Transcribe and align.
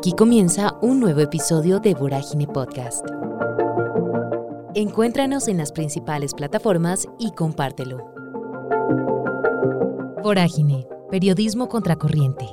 Aquí 0.00 0.12
comienza 0.12 0.78
un 0.80 0.98
nuevo 0.98 1.20
episodio 1.20 1.78
de 1.78 1.92
Vorágine 1.92 2.46
Podcast. 2.46 3.04
Encuéntranos 4.74 5.46
en 5.46 5.58
las 5.58 5.72
principales 5.72 6.32
plataformas 6.32 7.06
y 7.18 7.32
compártelo. 7.32 7.98
Vorágine, 10.22 10.86
periodismo 11.10 11.68
contracorriente. 11.68 12.46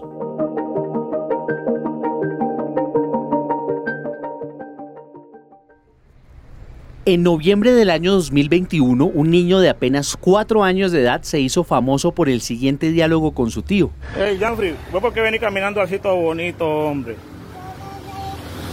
En 7.06 7.24
noviembre 7.24 7.72
del 7.72 7.90
año 7.90 8.12
2021, 8.12 9.06
un 9.06 9.32
niño 9.32 9.62
de 9.62 9.70
apenas 9.70 10.18
4 10.18 10.66
años 10.66 10.92
de 10.92 11.04
edad 11.04 11.22
se 11.22 11.40
hizo 11.40 11.64
famoso 11.64 12.12
por 12.12 12.28
el 12.28 12.42
siguiente 12.42 12.92
diálogo 12.92 13.32
con 13.32 13.52
su 13.52 13.62
tío. 13.62 13.92
Hey, 14.18 14.36
Janfrey, 14.38 14.76
¿vos 14.92 15.00
por 15.02 15.14
qué 15.14 15.22
venís 15.22 15.40
caminando 15.40 15.80
así 15.80 15.98
todo 15.98 16.18
bonito, 16.18 16.68
hombre? 16.68 17.16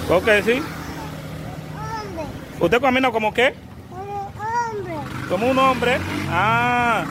¿Por 0.09 0.23
qué 0.23 0.43
sí? 0.43 0.53
Hombre, 1.73 2.25
¿Usted 2.61 2.81
camina 2.81 3.11
como 3.11 3.33
qué? 3.33 3.55
como 3.91 4.27
hombre. 4.27 4.95
Como 5.29 5.51
un 5.51 5.59
hombre. 5.59 5.97
Ah. 6.29 7.05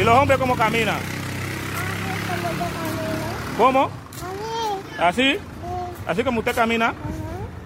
¿Y 0.00 0.04
los 0.04 0.16
hombres 0.16 0.38
cómo 0.38 0.56
caminan? 0.56 0.96
Así 0.96 2.28
como 2.30 2.52
yo 2.52 2.58
camino. 2.58 3.58
¿Cómo? 3.58 3.90
Así. 4.98 5.22
¿Así? 5.22 5.32
Sí. 5.32 5.38
¿Así 6.06 6.24
como 6.24 6.38
usted 6.40 6.54
camina? 6.54 6.94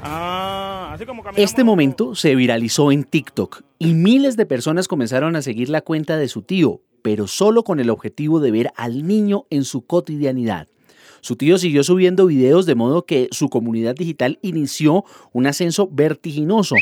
Ah, 0.03 0.91
así 0.95 1.05
como 1.05 1.23
camina. 1.23 1.43
Este 1.43 1.63
momento 1.63 2.15
se 2.15 2.35
viralizó 2.35 2.91
en 2.91 3.05
TikTok 3.05 3.63
y 3.79 3.95
miles 3.95 4.37
de 4.37 4.47
personas 4.47 4.89
comenzaron 4.89 5.37
a 5.37 5.43
seguir 5.43 5.69
la 5.69 5.83
cuenta 5.83 6.17
de 6.17 6.29
su 6.29 6.43
tío, 6.43 6.81
pero 7.03 7.27
solo 7.27 7.63
con 7.65 7.79
el 7.81 7.91
objetivo 7.91 8.41
de 8.41 8.51
ver 8.51 8.73
al 8.77 9.07
niño 9.07 9.45
en 9.51 9.65
su 9.65 9.87
cotidianidad. 9.87 10.69
Su 11.25 11.37
tío 11.37 11.57
siguió 11.57 11.85
subiendo 11.85 12.27
videos 12.27 12.67
de 12.67 12.75
modo 12.75 13.07
que 13.07 13.29
su 13.31 13.49
comunidad 13.49 13.95
digital 13.95 14.41
inició 14.43 15.05
un 15.33 15.47
ascenso 15.47 15.89
vertiginoso, 15.89 16.75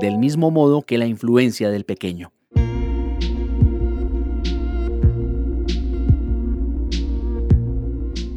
del 0.00 0.16
mismo 0.16 0.52
modo 0.52 0.82
que 0.82 0.96
la 0.96 1.06
influencia 1.06 1.70
del 1.70 1.82
pequeño. 1.84 2.32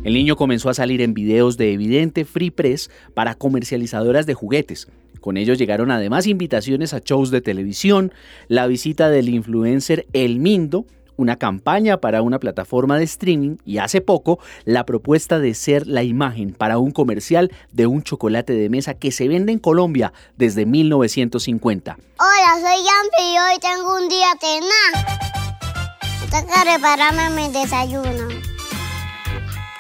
El 0.04 0.16
niño 0.16 0.36
comenzó 0.36 0.72
a 0.72 0.74
salir 0.74 1.04
en 1.04 1.14
videos 1.14 1.58
de 1.58 1.74
evidente 1.74 2.26
free 2.26 2.50
press 2.50 2.90
para 3.14 3.36
comercializadoras 3.36 4.26
de 4.26 4.34
juguetes. 4.34 4.88
Con 5.20 5.38
ellos 5.38 5.60
llegaron 5.60 5.92
además 5.92 6.26
invitaciones 6.26 6.96
a 6.96 7.00
shows 7.06 7.30
de 7.30 7.42
televisión, 7.42 8.12
la 8.48 8.66
visita 8.66 9.12
del 9.12 9.30
influencer 9.30 10.08
El 10.14 10.40
Mindo, 10.40 10.88
una 11.18 11.36
campaña 11.36 11.98
para 11.98 12.22
una 12.22 12.40
plataforma 12.40 12.98
de 12.98 13.04
streaming 13.06 13.58
y 13.66 13.78
hace 13.78 14.02
poco 14.02 14.40
la 14.66 14.86
propuesta 14.86 15.40
de 15.40 15.54
ser 15.54 15.88
la 15.88 16.04
imagen 16.04 16.54
para 16.54 16.78
un 16.78 16.92
comercial 16.92 17.52
de 17.72 17.88
un 17.88 18.04
chocolate 18.04 18.54
de 18.54 18.70
mesa 18.70 18.94
que 18.94 19.12
se 19.12 19.28
vende 19.28 19.52
en 19.52 19.60
Colombia 19.60 20.14
desde 20.38 20.66
1950. 20.66 21.98
Hola, 22.20 22.54
soy 22.56 22.84
Yampi 22.84 23.34
y 23.34 23.38
hoy 23.40 23.60
tengo 23.60 23.96
un 23.96 24.10
día 24.10 24.28
tenaz. 24.40 25.22
Tengo 26.32 26.48
que 26.48 26.62
prepararme 26.62 27.30
mi 27.32 27.52
desayuno. 27.52 28.30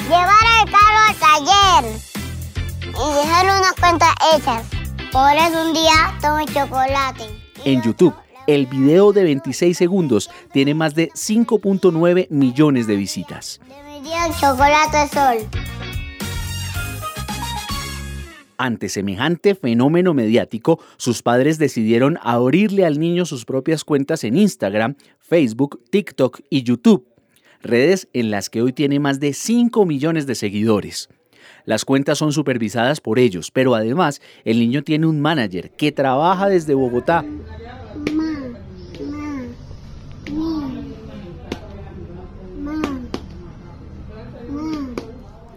Llevar 0.03 0.45
el 0.59 0.71
carro 0.71 0.99
al 1.07 1.15
taller 1.15 2.01
y 2.83 3.15
dejar 3.15 3.45
unas 3.45 3.73
cuentas 3.79 4.13
hechas. 4.33 4.63
Por 5.11 5.31
eso 5.33 5.67
un 5.67 5.73
día 5.73 6.17
tomo 6.21 6.43
chocolate. 6.45 7.23
En 7.63 7.81
YouTube, 7.81 8.13
el 8.47 8.65
video 8.65 9.13
de 9.13 9.23
26 9.23 9.77
segundos 9.77 10.29
tiene 10.51 10.73
más 10.73 10.95
de 10.95 11.09
5.9 11.11 12.27
millones 12.29 12.87
de 12.87 12.95
visitas. 12.95 13.59
Chocolate 14.39 15.07
sol. 15.13 15.37
Ante 18.57 18.89
semejante 18.89 19.55
fenómeno 19.55 20.13
mediático, 20.13 20.79
sus 20.97 21.23
padres 21.23 21.57
decidieron 21.57 22.19
abrirle 22.21 22.85
al 22.85 22.99
niño 22.99 23.25
sus 23.25 23.43
propias 23.43 23.83
cuentas 23.83 24.23
en 24.23 24.37
Instagram, 24.37 24.95
Facebook, 25.19 25.81
TikTok 25.89 26.41
y 26.47 26.61
YouTube, 26.61 27.07
redes 27.63 28.07
en 28.13 28.29
las 28.29 28.51
que 28.51 28.61
hoy 28.61 28.71
tiene 28.71 28.99
más 28.99 29.19
de 29.19 29.33
5 29.33 29.83
millones 29.87 30.27
de 30.27 30.35
seguidores. 30.35 31.09
Las 31.65 31.85
cuentas 31.85 32.19
son 32.19 32.33
supervisadas 32.33 33.01
por 33.01 33.17
ellos, 33.17 33.49
pero 33.49 33.73
además 33.73 34.21
el 34.45 34.59
niño 34.59 34.83
tiene 34.83 35.07
un 35.07 35.19
manager 35.19 35.71
que 35.71 35.91
trabaja 35.91 36.47
desde 36.47 36.75
Bogotá. 36.75 37.23
Ma, 37.23 37.29
ma, 38.13 38.59
mi, 40.29 40.45
ma, 42.63 42.75
ma. 42.75 43.01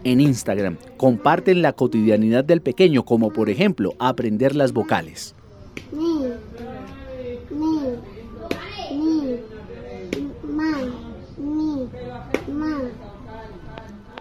En 0.05 0.21
Instagram 0.21 0.77
comparten 0.97 1.63
la 1.63 1.73
cotidianidad 1.73 2.45
del 2.45 2.61
pequeño, 2.61 3.05
como 3.05 3.31
por 3.31 3.49
ejemplo 3.49 3.95
aprender 3.97 4.55
las 4.55 4.71
vocales. 4.71 5.33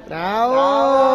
Ma, 0.09 0.49
ma. 0.49 1.14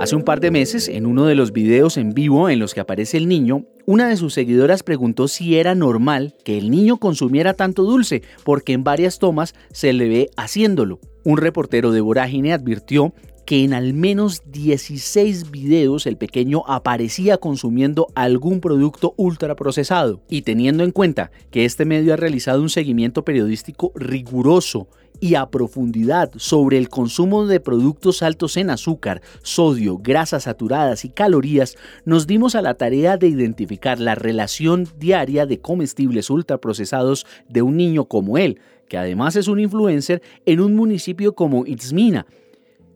Hace 0.00 0.16
un 0.16 0.22
par 0.22 0.40
de 0.40 0.50
meses, 0.50 0.88
en 0.88 1.04
uno 1.04 1.26
de 1.26 1.34
los 1.34 1.52
videos 1.52 1.98
en 1.98 2.14
vivo 2.14 2.48
en 2.48 2.58
los 2.58 2.72
que 2.72 2.80
aparece 2.80 3.18
el 3.18 3.28
niño, 3.28 3.66
una 3.84 4.08
de 4.08 4.16
sus 4.16 4.32
seguidoras 4.32 4.82
preguntó 4.82 5.28
si 5.28 5.58
era 5.58 5.74
normal 5.74 6.34
que 6.42 6.56
el 6.56 6.70
niño 6.70 6.96
consumiera 6.96 7.52
tanto 7.52 7.82
dulce, 7.82 8.22
porque 8.42 8.72
en 8.72 8.82
varias 8.82 9.18
tomas 9.18 9.54
se 9.72 9.92
le 9.92 10.08
ve 10.08 10.30
haciéndolo. 10.38 11.00
Un 11.22 11.36
reportero 11.36 11.92
de 11.92 12.00
Vorágine 12.00 12.54
advirtió 12.54 13.12
que 13.44 13.64
en 13.64 13.74
al 13.74 13.94
menos 13.94 14.42
16 14.46 15.50
videos 15.50 16.06
el 16.06 16.16
pequeño 16.16 16.62
aparecía 16.66 17.38
consumiendo 17.38 18.08
algún 18.14 18.60
producto 18.60 19.14
ultraprocesado. 19.16 20.20
Y 20.28 20.42
teniendo 20.42 20.84
en 20.84 20.92
cuenta 20.92 21.30
que 21.50 21.64
este 21.64 21.84
medio 21.84 22.14
ha 22.14 22.16
realizado 22.16 22.62
un 22.62 22.70
seguimiento 22.70 23.24
periodístico 23.24 23.92
riguroso 23.94 24.88
y 25.20 25.34
a 25.34 25.50
profundidad 25.50 26.32
sobre 26.36 26.78
el 26.78 26.88
consumo 26.88 27.46
de 27.46 27.60
productos 27.60 28.22
altos 28.22 28.56
en 28.56 28.70
azúcar, 28.70 29.20
sodio, 29.42 29.98
grasas 29.98 30.44
saturadas 30.44 31.04
y 31.04 31.10
calorías, 31.10 31.76
nos 32.04 32.26
dimos 32.26 32.54
a 32.54 32.62
la 32.62 32.74
tarea 32.74 33.16
de 33.18 33.28
identificar 33.28 34.00
la 34.00 34.14
relación 34.14 34.88
diaria 34.98 35.46
de 35.46 35.60
comestibles 35.60 36.30
ultraprocesados 36.30 37.26
de 37.48 37.62
un 37.62 37.76
niño 37.76 38.06
como 38.06 38.38
él, 38.38 38.60
que 38.88 38.96
además 38.96 39.36
es 39.36 39.46
un 39.46 39.60
influencer 39.60 40.22
en 40.46 40.60
un 40.60 40.74
municipio 40.74 41.34
como 41.34 41.66
Itzmina, 41.66 42.26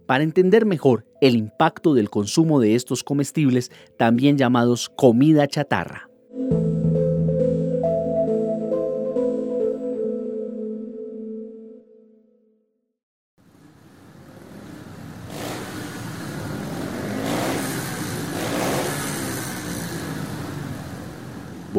para 0.07 0.25
entender 0.25 0.67
mejor 0.67 1.07
el 1.21 1.37
impacto 1.37 1.95
del 1.95 2.11
consumo 2.11 2.61
de 2.61 2.75
estos 2.75 3.05
comestibles, 3.05 3.71
también 3.97 4.37
llamados 4.37 4.91
comida 4.95 5.47
chatarra. 5.47 6.09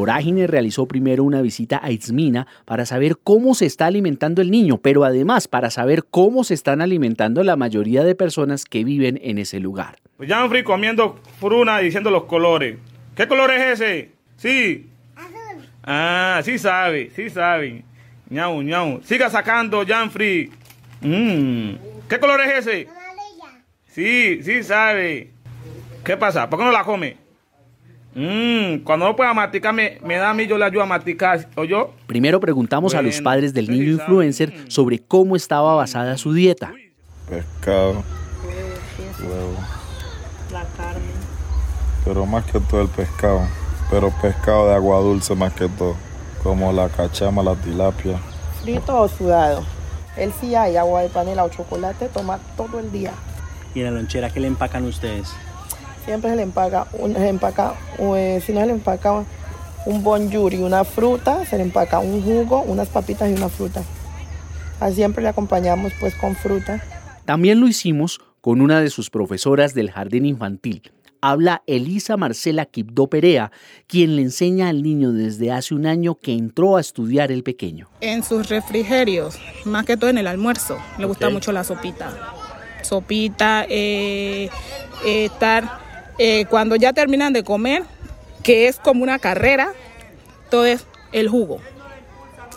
Vorágine 0.06 0.46
realizó 0.46 0.86
primero 0.88 1.24
una 1.24 1.42
visita 1.42 1.80
a 1.82 1.90
Itzmina 1.90 2.46
para 2.66 2.86
saber 2.86 3.18
cómo 3.24 3.56
se 3.56 3.66
está 3.66 3.88
alimentando 3.88 4.44
el 4.44 4.52
niño, 4.52 4.78
pero 4.78 5.04
además 5.04 5.48
para 5.48 5.72
saber 5.72 6.04
cómo 6.04 6.44
se 6.44 6.54
están 6.54 6.80
alimentando 6.84 7.44
la 7.44 7.56
mayoría 7.56 8.04
de 8.04 8.14
personas 8.14 8.66
que 8.66 8.84
viven 8.84 9.20
en 9.24 9.40
ese 9.40 9.60
lugar. 9.60 9.96
Pues 10.18 10.30
Janfrey 10.30 10.62
comiendo 10.64 11.20
fruna 11.40 11.80
diciendo 11.80 12.12
los 12.12 12.26
colores. 12.26 12.78
¿Qué 13.16 13.28
color 13.28 13.50
es 13.50 13.82
ese? 13.82 14.12
Sí. 14.38 14.86
Azul, 15.16 15.66
Ah, 15.84 16.40
sí 16.46 16.60
sabe, 16.60 17.10
sí 17.16 17.32
sabe. 17.32 17.84
Ñau, 18.30 18.62
ñau. 18.62 19.02
Siga 19.04 19.32
sacando, 19.32 19.84
Janfrey. 19.88 20.52
Mm. 21.02 21.78
¿Qué 22.08 22.20
color 22.20 22.42
es 22.42 22.60
ese? 22.60 22.88
amarilla, 22.90 23.64
Sí, 23.88 24.44
sí 24.44 24.62
sabe. 24.62 25.32
¿Qué 26.04 26.16
pasa? 26.16 26.48
¿Por 26.48 26.60
qué 26.60 26.66
no 26.66 26.72
la 26.72 26.84
come? 26.84 27.18
Mm, 28.16 28.84
cuando 28.86 29.06
no 29.08 29.16
pueda 29.16 29.34
masticar, 29.34 29.74
me, 29.74 30.00
me 30.04 30.16
da 30.16 30.30
a 30.30 30.34
mí, 30.34 30.48
yo 30.48 30.58
le 30.58 30.64
ayudo 30.64 30.84
a 30.84 30.86
masticar. 30.86 31.48
¿O 31.56 31.66
yo? 31.66 31.94
Primero 32.08 32.40
preguntamos 32.40 32.96
a 32.96 33.02
los 33.02 33.20
padres 33.22 33.54
del 33.54 33.70
niño 33.70 33.92
influencer 33.92 34.54
sobre 34.70 35.00
cómo 35.00 35.36
estaba 35.36 35.76
basada 35.76 36.18
su 36.18 36.34
dieta. 36.34 36.72
pescado, 37.30 38.04
huevo, 39.20 39.58
la 40.52 40.64
carne. 40.78 41.02
pero 42.06 42.26
más 42.26 42.46
que 42.46 42.60
todo 42.62 42.82
el 42.84 42.88
pescado, 42.88 43.42
pero 43.92 44.12
pescado 44.22 44.70
de 44.70 44.76
agua 44.76 45.00
dulce 45.00 45.36
más 45.36 45.52
que 45.54 45.68
todo, 45.68 45.96
como 46.42 46.72
la 46.72 46.88
cachama, 46.88 47.44
la 47.44 47.56
tilapia. 47.56 48.18
¿Frito 48.64 48.98
o 48.98 49.08
sudado? 49.10 49.64
Él 50.16 50.32
sí 50.40 50.56
hay 50.56 50.78
agua 50.78 51.02
de 51.02 51.10
panela 51.10 51.44
o 51.44 51.50
chocolate, 51.50 52.08
toma 52.08 52.40
todo 52.56 52.80
el 52.80 52.92
día. 52.94 53.12
¿Y 53.74 53.80
en 53.80 53.86
la 53.86 53.92
lonchera 53.92 54.30
qué 54.30 54.40
le 54.40 54.48
empacan 54.48 54.86
ustedes? 54.86 55.34
Siempre 56.06 56.30
se 56.30 56.36
le 56.36 56.44
empaca, 56.44 56.88
un- 57.00 57.14
se 57.14 57.20
le 57.20 57.30
empaca, 57.30 57.74
eh, 58.00 58.42
si 58.46 58.54
no 58.54 58.60
se 58.62 58.68
le 58.68 58.74
empaca 58.74 59.24
un 59.86 60.04
bonjour 60.04 60.54
y 60.54 60.58
una 60.58 60.84
fruta, 60.84 61.46
se 61.46 61.58
le 61.58 61.64
empaca 61.64 62.00
un 62.00 62.22
jugo, 62.22 62.62
unas 62.62 62.88
papitas 62.90 63.30
y 63.30 63.34
una 63.34 63.50
fruta. 63.50 63.84
A 64.80 64.92
siempre 64.92 65.24
le 65.24 65.30
acompañamos 65.30 65.94
pues 66.00 66.14
con 66.16 66.36
fruta. 66.36 66.82
También 67.26 67.60
lo 67.60 67.68
hicimos 67.68 68.20
con 68.42 68.62
una 68.62 68.82
de 68.82 68.90
sus 68.90 69.10
profesoras 69.10 69.74
del 69.74 69.90
jardín 69.92 70.26
infantil. 70.26 70.92
Habla 71.22 71.64
Elisa 71.66 72.18
Marcela 72.18 72.66
Quibdó 72.66 73.08
Perea, 73.08 73.52
quien 73.88 74.16
le 74.16 74.22
enseña 74.22 74.70
al 74.70 74.84
niño 74.84 75.12
desde 75.12 75.52
hace 75.52 75.74
un 75.74 75.88
año 75.88 76.16
que 76.16 76.34
entró 76.34 76.78
a 76.78 76.82
estudiar 76.82 77.32
el 77.32 77.42
pequeño. 77.42 77.88
En 78.02 78.22
sus 78.24 78.48
refrigerios, 78.50 79.40
más 79.64 79.86
que 79.86 79.98
todo 79.98 80.12
en 80.12 80.20
el 80.20 80.28
almuerzo, 80.28 80.78
le 81.00 81.06
gusta 81.06 81.32
mucho 81.32 81.52
la 81.52 81.64
sopita. 81.64 82.12
Sopita, 82.84 83.66
eh, 83.68 84.50
eh, 85.04 85.26
estar, 85.26 85.80
eh, 86.18 86.46
cuando 86.50 86.76
ya 86.76 86.94
terminan 86.94 87.34
de 87.34 87.44
comer, 87.44 87.84
que 88.44 88.68
es 88.68 88.78
como 88.78 89.04
una 89.04 89.20
carrera, 89.20 89.74
todo 90.50 90.66
es 90.66 90.86
el 91.12 91.30
jugo. 91.30 91.60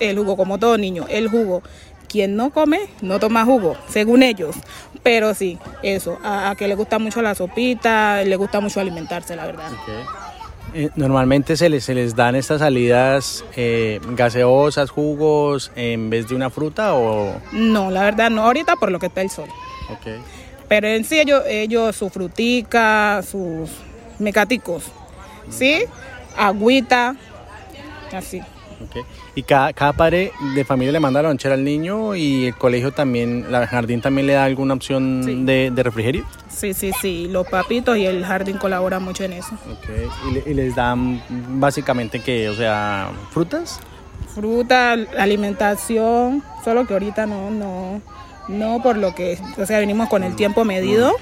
El 0.00 0.18
jugo, 0.18 0.36
como 0.36 0.58
todo 0.58 0.78
niño, 0.78 1.06
el 1.08 1.28
jugo. 1.28 1.62
Quien 2.08 2.36
no 2.36 2.50
come, 2.50 2.80
no 3.02 3.18
toma 3.18 3.44
jugo, 3.44 3.76
según 3.88 4.22
ellos. 4.22 4.56
Pero 5.02 5.34
sí, 5.34 5.58
eso, 5.82 6.18
a, 6.24 6.54
que 6.56 6.66
le 6.66 6.74
gusta 6.74 6.98
mucho 6.98 7.20
la 7.20 7.34
sopita, 7.34 8.22
le 8.24 8.36
gusta 8.36 8.60
mucho 8.60 8.80
alimentarse, 8.80 9.36
la 9.36 9.46
verdad. 9.46 9.70
Eh, 10.74 10.90
normalmente 10.96 11.56
se 11.56 11.68
les, 11.68 11.84
se 11.84 11.94
les 11.94 12.14
dan 12.14 12.34
estas 12.34 12.60
salidas 12.60 13.44
eh, 13.56 14.00
gaseosas, 14.10 14.90
jugos, 14.90 15.70
en 15.76 16.10
vez 16.10 16.28
de 16.28 16.34
una 16.34 16.50
fruta 16.50 16.94
o... 16.94 17.34
No, 17.52 17.90
la 17.90 18.02
verdad 18.02 18.30
no, 18.30 18.44
ahorita 18.44 18.76
por 18.76 18.90
lo 18.90 18.98
que 18.98 19.06
está 19.06 19.22
el 19.22 19.30
sol. 19.30 19.48
Okay. 19.98 20.18
Pero 20.68 20.86
en 20.88 21.04
sí 21.04 21.18
ellos, 21.18 21.42
ellos 21.48 21.96
su 21.96 22.10
frutica, 22.10 23.22
sus 23.22 23.70
mecaticos, 24.18 24.84
¿sí? 25.50 25.84
Agüita, 26.36 27.16
así. 28.12 28.40
Okay. 28.88 29.02
Y 29.34 29.42
cada, 29.42 29.72
cada, 29.72 29.92
padre 29.92 30.30
de 30.54 30.64
familia 30.64 30.92
le 30.92 31.00
manda 31.00 31.20
la 31.20 31.30
lonchera 31.30 31.54
al 31.54 31.64
niño 31.64 32.14
y 32.14 32.46
el 32.46 32.54
colegio 32.54 32.92
también, 32.92 33.50
la 33.50 33.66
jardín 33.66 34.00
también 34.00 34.28
le 34.28 34.34
da 34.34 34.44
alguna 34.44 34.74
opción 34.74 35.22
Sí. 35.24 35.42
de, 35.44 35.72
de 35.74 35.82
refrigerio. 35.82 36.24
Sí, 36.48 36.74
sí, 36.74 36.92
sí. 37.00 37.26
Los 37.28 37.48
papitos 37.48 37.96
y 37.96 38.06
el 38.06 38.24
jardín 38.24 38.56
colaboran 38.56 39.02
mucho 39.02 39.24
en 39.24 39.32
eso. 39.32 39.50
Okay. 39.82 40.06
Y, 40.28 40.32
le- 40.34 40.42
y 40.46 40.54
les 40.54 40.76
dan 40.76 41.20
básicamente 41.58 42.20
que, 42.20 42.48
o 42.48 42.54
sea, 42.54 43.10
frutas. 43.32 43.80
Fruta, 44.32 44.92
alimentación, 45.18 46.42
solo 46.64 46.86
que 46.86 46.92
ahorita 46.92 47.26
no, 47.26 47.50
no, 47.50 48.00
no 48.48 48.82
por 48.82 48.96
lo 48.96 49.14
que, 49.14 49.38
o 49.56 49.66
sea, 49.66 49.78
venimos 49.78 50.08
con 50.08 50.24
el 50.24 50.34
tiempo 50.36 50.64
medido, 50.64 51.12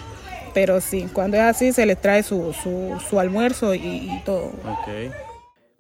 pero 0.55 0.81
sí, 0.81 1.07
cuando 1.13 1.37
es 1.37 1.43
así 1.43 1.73
se 1.73 1.85
les 1.87 2.01
trae 2.01 2.23
su, 2.23 2.53
su, 2.53 2.99
su 3.09 3.21
almuerzo 3.21 3.75
y, 3.75 3.79
y 3.79 4.23
todo. 4.25 4.53
Okay. 4.83 5.11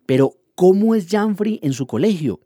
Pero, 0.06 0.34
¿cómo 0.54 0.94
es 0.94 1.06
Janfrey 1.08 1.60
en 1.62 1.72
su 1.72 1.86
colegio? 1.86 2.40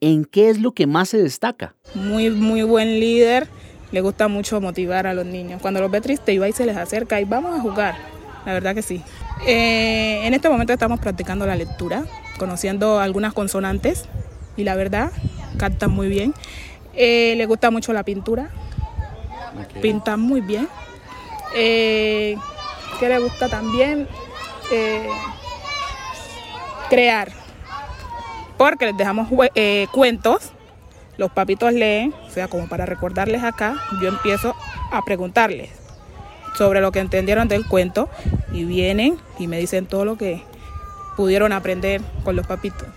¿En 0.00 0.24
qué 0.24 0.50
es 0.50 0.60
lo 0.60 0.72
que 0.72 0.86
más 0.86 1.10
se 1.10 1.18
destaca? 1.18 1.74
Muy, 1.94 2.30
muy 2.30 2.62
buen 2.62 3.00
líder, 3.00 3.48
le 3.92 4.00
gusta 4.00 4.28
mucho 4.28 4.60
motivar 4.60 5.06
a 5.06 5.14
los 5.14 5.24
niños. 5.24 5.60
Cuando 5.62 5.80
los 5.80 5.90
ve 5.90 6.00
tristes, 6.00 6.34
iba 6.34 6.48
y 6.48 6.52
se 6.52 6.66
les 6.66 6.76
acerca 6.76 7.20
y 7.20 7.24
vamos 7.24 7.58
a 7.58 7.62
jugar. 7.62 7.96
La 8.44 8.52
verdad 8.52 8.74
que 8.74 8.82
sí. 8.82 9.02
Eh, 9.46 10.20
en 10.24 10.34
este 10.34 10.48
momento 10.48 10.72
estamos 10.72 11.00
practicando 11.00 11.46
la 11.46 11.56
lectura, 11.56 12.04
conociendo 12.38 13.00
algunas 13.00 13.34
consonantes 13.34 14.04
y 14.56 14.64
la 14.64 14.74
verdad, 14.74 15.10
cantan 15.58 15.90
muy 15.90 16.08
bien. 16.08 16.34
Eh, 16.96 17.34
le 17.36 17.46
gusta 17.46 17.70
mucho 17.70 17.92
la 17.92 18.02
pintura, 18.02 18.50
Okay. 19.70 19.80
pintan 19.80 20.20
muy 20.20 20.42
bien. 20.42 20.68
Eh, 21.54 22.36
¿Qué 23.00 23.08
le 23.08 23.18
gusta 23.18 23.48
también? 23.48 24.06
Eh, 24.70 25.08
crear. 26.90 27.30
Porque 28.58 28.86
les 28.86 28.96
dejamos 28.96 29.28
eh, 29.54 29.86
cuentos, 29.92 30.52
los 31.16 31.30
papitos 31.30 31.72
leen, 31.72 32.14
o 32.26 32.30
sea, 32.30 32.48
como 32.48 32.68
para 32.68 32.86
recordarles 32.86 33.42
acá, 33.44 33.76
yo 34.02 34.08
empiezo 34.08 34.54
a 34.92 35.02
preguntarles 35.02 35.70
sobre 36.56 36.80
lo 36.80 36.90
que 36.92 37.00
entendieron 37.00 37.48
del 37.48 37.66
cuento 37.66 38.08
y 38.52 38.64
vienen 38.64 39.18
y 39.38 39.46
me 39.46 39.58
dicen 39.58 39.86
todo 39.86 40.04
lo 40.04 40.16
que 40.16 40.42
pudieron 41.16 41.52
aprender 41.52 42.00
con 42.24 42.36
los 42.36 42.46
papitos. 42.46 42.88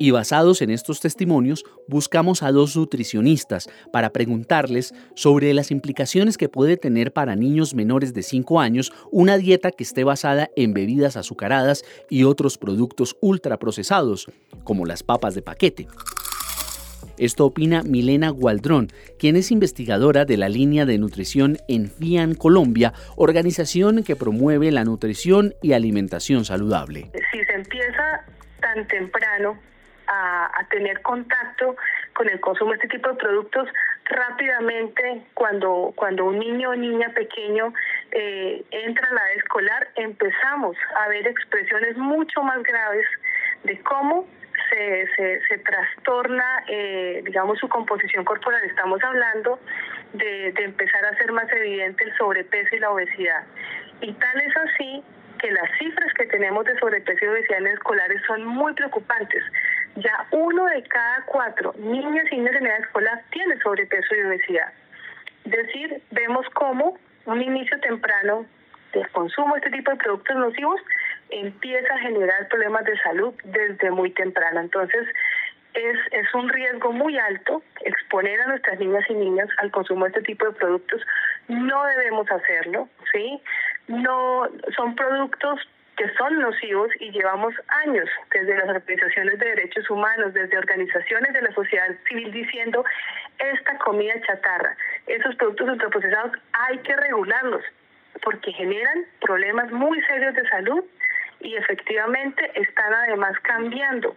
Y 0.00 0.12
basados 0.12 0.62
en 0.62 0.70
estos 0.70 1.00
testimonios, 1.00 1.64
buscamos 1.88 2.44
a 2.44 2.52
dos 2.52 2.76
nutricionistas 2.76 3.68
para 3.92 4.10
preguntarles 4.10 4.94
sobre 5.14 5.52
las 5.54 5.72
implicaciones 5.72 6.38
que 6.38 6.48
puede 6.48 6.76
tener 6.76 7.12
para 7.12 7.34
niños 7.34 7.74
menores 7.74 8.14
de 8.14 8.22
5 8.22 8.60
años 8.60 8.92
una 9.10 9.38
dieta 9.38 9.72
que 9.72 9.82
esté 9.82 10.04
basada 10.04 10.50
en 10.54 10.72
bebidas 10.72 11.16
azucaradas 11.16 11.84
y 12.08 12.22
otros 12.22 12.58
productos 12.58 13.16
ultraprocesados, 13.20 14.30
como 14.62 14.86
las 14.86 15.02
papas 15.02 15.34
de 15.34 15.42
paquete. 15.42 15.88
Esto 17.16 17.46
opina 17.46 17.82
Milena 17.82 18.30
Gualdrón, 18.30 18.88
quien 19.18 19.34
es 19.34 19.50
investigadora 19.50 20.24
de 20.24 20.36
la 20.36 20.48
línea 20.48 20.86
de 20.86 20.98
nutrición 20.98 21.58
en 21.66 21.90
FIAN 21.90 22.34
Colombia, 22.34 22.92
organización 23.16 24.04
que 24.04 24.14
promueve 24.14 24.70
la 24.70 24.84
nutrición 24.84 25.54
y 25.60 25.72
alimentación 25.72 26.44
saludable. 26.44 27.10
si 27.32 27.44
se 27.44 27.52
empieza 27.52 28.24
tan 28.60 28.86
temprano 28.86 29.58
a, 30.08 30.66
tener 30.70 31.00
contacto 31.02 31.76
con 32.14 32.28
el 32.28 32.40
consumo 32.40 32.72
de 32.72 32.76
este 32.76 32.88
tipo 32.88 33.08
de 33.08 33.14
productos, 33.16 33.68
rápidamente 34.04 35.22
cuando, 35.34 35.92
cuando 35.96 36.26
un 36.26 36.38
niño 36.38 36.70
o 36.70 36.74
niña 36.74 37.08
pequeño 37.14 37.72
eh, 38.10 38.64
entra 38.70 39.08
a 39.08 39.14
la 39.14 39.20
edad 39.20 39.36
escolar, 39.36 39.88
empezamos 39.96 40.76
a 40.96 41.08
ver 41.08 41.26
expresiones 41.26 41.96
mucho 41.96 42.42
más 42.42 42.62
graves 42.62 43.06
de 43.64 43.80
cómo 43.80 44.26
se, 44.68 45.06
se, 45.16 45.40
se 45.48 45.58
trastorna, 45.58 46.64
eh, 46.68 47.22
digamos, 47.24 47.58
su 47.58 47.68
composición 47.68 48.24
corporal. 48.24 48.62
Estamos 48.64 49.02
hablando 49.02 49.58
de 50.12 50.52
empezar 50.56 51.04
a 51.04 51.16
ser 51.16 51.32
más 51.32 51.50
evidente 51.52 52.04
el 52.04 52.16
sobrepeso 52.16 52.76
y 52.76 52.78
la 52.78 52.90
obesidad. 52.90 53.44
Y 54.00 54.12
tal 54.12 54.40
es 54.40 54.56
así 54.56 55.02
que 55.38 55.50
las 55.50 55.70
cifras 55.78 56.12
que 56.14 56.26
tenemos 56.26 56.64
de 56.64 56.78
sobrepeso 56.78 57.24
y 57.24 57.28
obesidad 57.28 57.58
en 57.58 57.68
escolares 57.68 58.20
son 58.26 58.44
muy 58.44 58.74
preocupantes. 58.74 59.42
Ya 59.98 60.26
uno 60.30 60.64
de 60.66 60.82
cada 60.84 61.24
cuatro 61.26 61.74
niños 61.76 62.24
y 62.30 62.36
niñas 62.36 62.54
en 62.54 62.66
edad 62.66 62.80
escolar 62.80 63.22
tiene 63.30 63.58
sobrepeso 63.60 64.14
y 64.14 64.22
obesidad. 64.22 64.72
Es 65.44 65.50
decir, 65.50 66.02
vemos 66.12 66.46
cómo 66.54 66.96
un 67.26 67.42
inicio 67.42 67.80
temprano 67.80 68.46
del 68.92 69.08
consumo 69.10 69.54
de 69.54 69.60
este 69.60 69.76
tipo 69.76 69.90
de 69.90 69.96
productos 69.96 70.36
nocivos 70.36 70.80
empieza 71.30 71.92
a 71.94 71.98
generar 71.98 72.46
problemas 72.48 72.84
de 72.84 72.96
salud 73.00 73.34
desde 73.44 73.90
muy 73.90 74.10
temprano. 74.12 74.60
Entonces, 74.60 75.04
es, 75.74 75.96
es 76.12 76.34
un 76.34 76.48
riesgo 76.48 76.92
muy 76.92 77.18
alto 77.18 77.62
exponer 77.80 78.40
a 78.40 78.46
nuestras 78.46 78.78
niñas 78.78 79.04
y 79.08 79.14
niñas 79.14 79.48
al 79.58 79.72
consumo 79.72 80.04
de 80.04 80.10
este 80.10 80.22
tipo 80.22 80.46
de 80.46 80.52
productos. 80.52 81.02
No 81.48 81.84
debemos 81.86 82.30
hacerlo, 82.30 82.88
¿sí? 83.12 83.42
No, 83.88 84.48
son 84.76 84.94
productos 84.94 85.60
que 85.98 86.08
son 86.14 86.38
nocivos 86.38 86.90
y 87.00 87.10
llevamos 87.10 87.52
años 87.84 88.08
desde 88.32 88.56
las 88.56 88.68
organizaciones 88.68 89.38
de 89.40 89.46
derechos 89.46 89.90
humanos, 89.90 90.32
desde 90.32 90.56
organizaciones 90.56 91.32
de 91.32 91.42
la 91.42 91.52
sociedad 91.52 91.88
civil 92.08 92.30
diciendo 92.30 92.84
esta 93.38 93.76
comida 93.78 94.14
chatarra, 94.24 94.76
esos 95.08 95.34
productos 95.34 95.70
ultraprocesados 95.70 96.32
hay 96.52 96.78
que 96.78 96.94
regularlos 96.94 97.64
porque 98.22 98.52
generan 98.52 99.06
problemas 99.20 99.72
muy 99.72 100.00
serios 100.02 100.34
de 100.34 100.48
salud 100.48 100.84
y 101.40 101.56
efectivamente 101.56 102.48
están 102.54 102.94
además 102.94 103.38
cambiando 103.42 104.16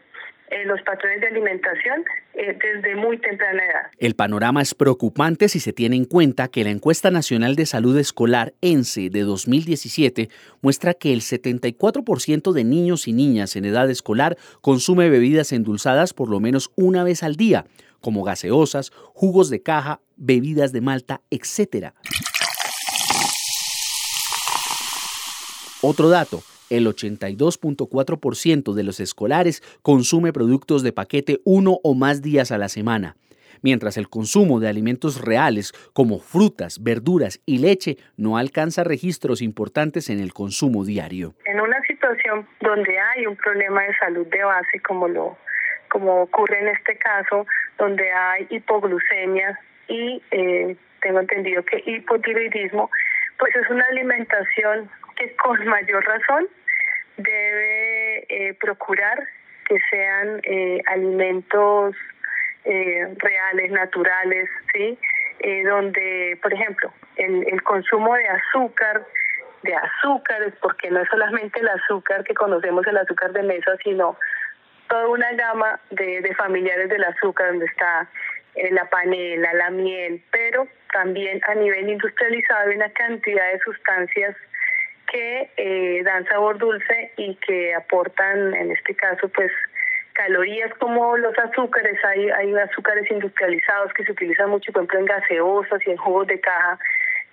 eh, 0.52 0.66
los 0.66 0.82
patrones 0.82 1.22
de 1.22 1.28
alimentación 1.28 2.04
eh, 2.34 2.58
desde 2.62 2.96
muy 2.98 3.18
temprana 3.20 3.64
edad. 3.64 3.92
El 3.98 4.16
panorama 4.16 4.62
es 4.62 4.76
preocupante 4.76 5.48
si 5.48 5.62
se 5.62 5.72
tiene 5.72 5.96
en 5.96 6.04
cuenta 6.04 6.50
que 6.50 6.66
la 6.66 6.72
encuesta 6.72 7.10
nacional 7.10 7.56
de 7.56 7.66
salud 7.66 7.98
escolar 7.98 8.54
ENSE 8.60 9.10
de 9.10 9.22
2017 9.22 10.30
muestra 10.62 10.94
que 10.94 11.14
el 11.14 11.22
74% 11.22 12.52
de 12.52 12.64
niños 12.66 13.08
y 13.08 13.14
niñas 13.14 13.56
en 13.56 13.64
edad 13.64 13.90
escolar 13.90 14.36
consume 14.60 15.10
bebidas 15.10 15.54
endulzadas 15.54 16.14
por 16.14 16.30
lo 16.30 16.42
menos 16.42 16.70
una 16.76 17.06
vez 17.06 17.24
al 17.24 17.38
día, 17.38 17.64
como 18.02 18.24
gaseosas, 18.24 18.92
jugos 19.14 19.50
de 19.50 19.64
caja, 19.64 20.02
bebidas 20.18 20.74
de 20.74 20.82
malta, 20.82 21.22
etc. 21.30 21.94
Otro 25.82 26.10
dato, 26.10 26.44
el 26.72 26.88
82.4% 26.88 28.74
de 28.74 28.84
los 28.84 29.00
escolares 29.00 29.62
consume 29.82 30.34
productos 30.34 30.84
de 30.84 30.94
paquete 30.94 31.40
uno 31.44 31.80
o 31.84 31.94
más 31.94 32.22
días 32.22 32.52
a 32.52 32.58
la 32.58 32.70
semana, 32.70 33.16
mientras 33.62 33.98
el 33.98 34.10
consumo 34.10 34.60
de 34.60 34.70
alimentos 34.70 35.22
reales 35.22 35.74
como 35.94 36.20
frutas, 36.20 36.82
verduras 36.82 37.42
y 37.46 37.60
leche 37.60 37.98
no 38.18 38.38
alcanza 38.38 38.84
registros 38.84 39.42
importantes 39.42 40.10
en 40.10 40.20
el 40.20 40.34
consumo 40.34 40.86
diario. 40.86 41.36
En 41.46 41.60
una 41.60 41.82
situación 41.82 42.48
donde 42.62 42.98
hay 42.98 43.26
un 43.28 43.36
problema 43.36 43.84
de 43.84 43.96
salud 43.98 44.26
de 44.28 44.44
base, 44.44 44.80
como 44.88 45.08
lo 45.08 45.38
como 45.90 46.22
ocurre 46.22 46.58
en 46.58 46.70
este 46.70 46.96
caso, 46.96 47.46
donde 47.78 48.10
hay 48.14 48.48
hipoglucemia 48.50 49.60
y 49.90 50.24
eh, 50.32 50.78
tengo 51.02 51.20
entendido 51.20 51.64
que 51.66 51.84
hipotiroidismo, 51.86 52.90
pues 53.38 53.54
es 53.58 53.70
una 53.70 53.84
alimentación 53.92 54.90
que 55.18 55.36
con 55.36 55.66
mayor 55.66 56.06
razón 56.06 56.48
debe 57.18 58.26
eh, 58.30 58.54
procurar 58.60 59.28
que 59.66 59.78
sean 59.90 60.40
eh, 60.44 60.82
alimentos 60.88 61.96
eh, 62.66 63.08
reales, 63.18 63.72
naturales, 63.72 64.50
¿sí? 64.74 64.98
donde, 65.66 66.38
por 66.40 66.54
ejemplo, 66.54 66.94
el, 67.16 67.44
el 67.52 67.64
consumo 67.64 68.14
de 68.14 68.28
azúcar, 68.28 69.04
de 69.64 69.74
azúcares, 69.74 70.54
porque 70.62 70.92
no 70.92 71.00
es 71.00 71.10
solamente 71.10 71.60
el 71.60 71.68
azúcar 71.68 72.24
que 72.24 72.36
conocemos, 72.36 72.86
el 72.86 72.98
azúcar 72.98 73.32
de 73.34 73.42
mesa, 73.42 73.76
sino 73.84 74.16
toda 74.88 75.08
una 75.08 75.32
gama 75.34 75.80
de, 75.90 76.22
de 76.22 76.36
familiares 76.36 76.90
del 76.90 77.04
azúcar, 77.04 77.48
donde 77.48 77.66
está 77.66 78.08
la 78.72 78.88
panela, 78.90 79.52
la 79.54 79.72
miel, 79.72 80.22
pero 80.30 80.68
también 80.94 81.42
a 81.48 81.56
nivel 81.56 81.90
industrializado 81.90 82.70
hay 82.70 82.76
una 82.76 82.92
cantidad 82.92 83.52
de 83.52 83.60
sustancias 83.62 84.36
que 85.12 85.50
eh, 85.58 86.04
dan 86.04 86.26
sabor 86.26 86.58
dulce 86.58 87.12
y 87.18 87.36
que 87.36 87.76
aportan, 87.76 88.54
en 88.54 88.72
este 88.72 88.96
caso, 88.96 89.28
pues 89.30 89.52
calorías 90.14 90.74
como 90.76 91.18
los 91.18 91.38
azúcares. 91.38 92.00
Hay, 92.06 92.30
hay 92.30 92.54
azúcares 92.56 93.12
industrializados 93.12 93.94
que 93.94 94.06
se 94.06 94.14
utilizan 94.14 94.50
mucho, 94.50 94.72
por 94.72 94.84
ejemplo, 94.84 95.00
en 95.00 95.06
gaseosas 95.06 95.82
y 95.86 95.92
en 95.92 95.98
jugos 95.98 96.28
de 96.28 96.40
caja, 96.40 96.80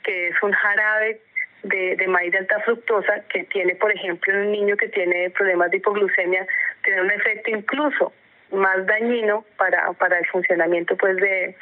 que 0.02 0.28
es 0.28 0.42
un 0.42 0.52
jarabe 0.52 1.20
de, 1.62 1.96
de 1.96 2.08
maíz 2.08 2.32
de 2.32 2.38
alta 2.38 2.58
fructosa 2.60 3.22
que 3.32 3.44
tiene, 3.44 3.76
por 3.76 3.92
ejemplo, 3.92 4.32
en 4.32 4.40
un 4.40 4.52
niño 4.52 4.76
que 4.76 4.88
tiene 4.88 5.30
problemas 5.30 5.70
de 5.70 5.76
hipoglucemia, 5.76 6.46
tiene 6.82 7.02
un 7.02 7.10
efecto 7.12 7.50
incluso 7.50 8.12
más 8.52 8.86
dañino 8.86 9.44
para, 9.56 9.92
para 9.92 10.18
el 10.18 10.26
funcionamiento 10.26 10.96
pues 10.96 11.16
de, 11.16 11.54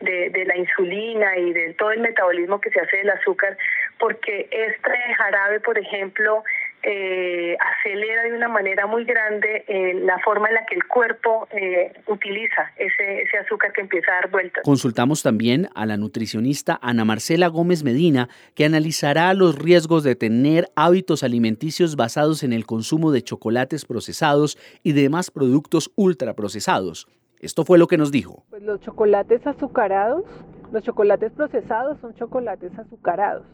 de, 0.00 0.44
la 0.44 0.56
insulina 0.56 1.36
y 1.38 1.52
de 1.52 1.74
todo 1.74 1.92
el 1.92 2.00
metabolismo 2.00 2.60
que 2.60 2.70
se 2.70 2.80
hace 2.80 2.98
del 2.98 3.10
azúcar, 3.10 3.56
porque 3.98 4.48
este 4.50 5.14
jarabe, 5.16 5.60
por 5.60 5.78
ejemplo, 5.78 6.42
eh, 6.86 7.56
acelera 7.58 8.24
de 8.24 8.34
una 8.34 8.48
manera 8.48 8.86
muy 8.86 9.04
grande 9.04 9.64
eh, 9.66 9.94
la 9.94 10.18
forma 10.18 10.48
en 10.48 10.54
la 10.54 10.66
que 10.66 10.74
el 10.74 10.84
cuerpo 10.86 11.48
eh, 11.50 11.92
utiliza 12.08 12.72
ese, 12.76 13.22
ese 13.22 13.38
azúcar 13.38 13.72
que 13.72 13.80
empieza 13.80 14.12
a 14.12 14.14
dar 14.16 14.30
vueltas. 14.30 14.62
Consultamos 14.64 15.22
también 15.22 15.70
a 15.74 15.86
la 15.86 15.96
nutricionista 15.96 16.78
Ana 16.82 17.06
Marcela 17.06 17.48
Gómez 17.48 17.84
Medina, 17.84 18.28
que 18.54 18.66
analizará 18.66 19.32
los 19.32 19.58
riesgos 19.58 20.04
de 20.04 20.14
tener 20.14 20.68
hábitos 20.76 21.22
alimenticios 21.22 21.96
basados 21.96 22.42
en 22.42 22.52
el 22.52 22.66
consumo 22.66 23.12
de 23.12 23.22
chocolates 23.22 23.86
procesados 23.86 24.58
y 24.82 24.92
demás 24.92 25.30
productos 25.30 25.90
ultraprocesados. 25.96 27.08
Esto 27.40 27.64
fue 27.64 27.78
lo 27.78 27.86
que 27.86 27.96
nos 27.96 28.10
dijo. 28.10 28.44
Pues 28.50 28.62
los 28.62 28.80
chocolates 28.80 29.46
azucarados, 29.46 30.24
los 30.70 30.82
chocolates 30.82 31.32
procesados 31.32 31.98
son 32.00 32.14
chocolates 32.14 32.78
azucarados 32.78 33.46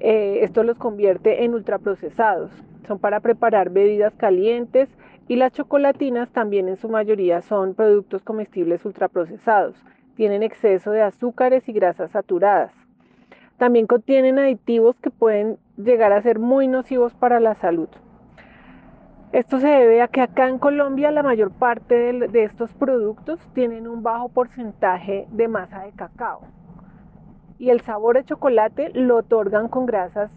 eh, 0.00 0.40
esto 0.42 0.62
los 0.62 0.78
convierte 0.78 1.44
en 1.44 1.54
ultraprocesados. 1.54 2.50
Son 2.86 2.98
para 2.98 3.20
preparar 3.20 3.70
bebidas 3.70 4.14
calientes 4.14 4.88
y 5.28 5.36
las 5.36 5.52
chocolatinas 5.52 6.30
también 6.30 6.68
en 6.68 6.76
su 6.76 6.88
mayoría 6.88 7.40
son 7.42 7.74
productos 7.74 8.22
comestibles 8.22 8.84
ultraprocesados. 8.84 9.74
Tienen 10.16 10.42
exceso 10.42 10.90
de 10.90 11.02
azúcares 11.02 11.68
y 11.68 11.72
grasas 11.72 12.10
saturadas. 12.10 12.72
También 13.56 13.86
contienen 13.86 14.38
aditivos 14.38 14.96
que 15.00 15.10
pueden 15.10 15.58
llegar 15.76 16.12
a 16.12 16.22
ser 16.22 16.38
muy 16.38 16.68
nocivos 16.68 17.14
para 17.14 17.40
la 17.40 17.54
salud. 17.54 17.88
Esto 19.32 19.58
se 19.58 19.68
debe 19.68 20.02
a 20.02 20.08
que 20.08 20.20
acá 20.20 20.48
en 20.48 20.58
Colombia 20.58 21.10
la 21.10 21.22
mayor 21.22 21.50
parte 21.50 22.12
de 22.12 22.44
estos 22.44 22.72
productos 22.74 23.40
tienen 23.54 23.88
un 23.88 24.02
bajo 24.02 24.28
porcentaje 24.28 25.26
de 25.32 25.48
masa 25.48 25.82
de 25.84 25.92
cacao 25.92 26.42
y 27.58 27.70
el 27.70 27.80
sabor 27.82 28.16
de 28.16 28.24
chocolate 28.24 28.90
lo 28.94 29.18
otorgan 29.18 29.68
con 29.68 29.86
grasas 29.86 30.30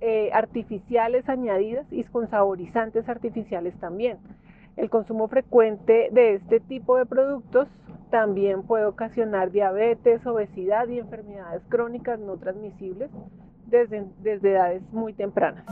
eh, 0.00 0.30
artificiales 0.32 1.28
añadidas 1.28 1.86
y 1.90 2.04
con 2.04 2.28
saborizantes 2.30 3.08
artificiales 3.08 3.74
también. 3.80 4.18
El 4.76 4.90
consumo 4.90 5.26
frecuente 5.28 6.08
de 6.12 6.34
este 6.34 6.60
tipo 6.60 6.96
de 6.96 7.06
productos 7.06 7.68
también 8.10 8.62
puede 8.62 8.84
ocasionar 8.84 9.50
diabetes, 9.50 10.24
obesidad 10.24 10.86
y 10.88 10.98
enfermedades 10.98 11.62
crónicas 11.68 12.18
no 12.20 12.36
transmisibles 12.36 13.10
desde, 13.66 14.06
desde 14.22 14.52
edades 14.52 14.82
muy 14.92 15.12
tempranas. 15.12 15.64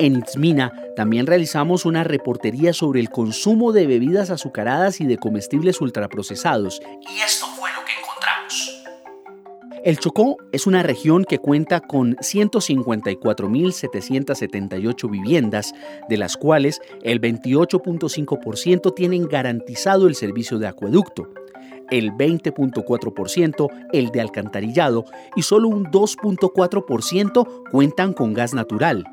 En 0.00 0.16
Itzmina 0.16 0.72
también 0.94 1.26
realizamos 1.26 1.84
una 1.84 2.04
reportería 2.04 2.72
sobre 2.72 3.00
el 3.00 3.10
consumo 3.10 3.72
de 3.72 3.88
bebidas 3.88 4.30
azucaradas 4.30 5.00
y 5.00 5.06
de 5.06 5.18
comestibles 5.18 5.80
ultraprocesados. 5.80 6.80
Y 7.00 7.18
esto 7.20 7.46
fue 7.46 7.68
lo 7.72 7.84
que 7.84 7.94
encontramos. 7.98 8.84
El 9.84 9.98
Chocó 9.98 10.36
es 10.52 10.68
una 10.68 10.84
región 10.84 11.24
que 11.24 11.38
cuenta 11.38 11.80
con 11.80 12.14
154.778 12.16 15.10
viviendas, 15.10 15.74
de 16.08 16.16
las 16.16 16.36
cuales 16.36 16.80
el 17.02 17.20
28.5% 17.20 18.94
tienen 18.94 19.26
garantizado 19.26 20.06
el 20.06 20.14
servicio 20.14 20.60
de 20.60 20.68
acueducto 20.68 21.28
el 21.90 22.12
20.4% 22.12 23.70
el 23.94 24.10
de 24.10 24.20
alcantarillado 24.20 25.06
y 25.36 25.42
solo 25.42 25.68
un 25.68 25.86
2.4% 25.86 27.70
cuentan 27.70 28.12
con 28.12 28.34
gas 28.34 28.52
natural. 28.52 29.06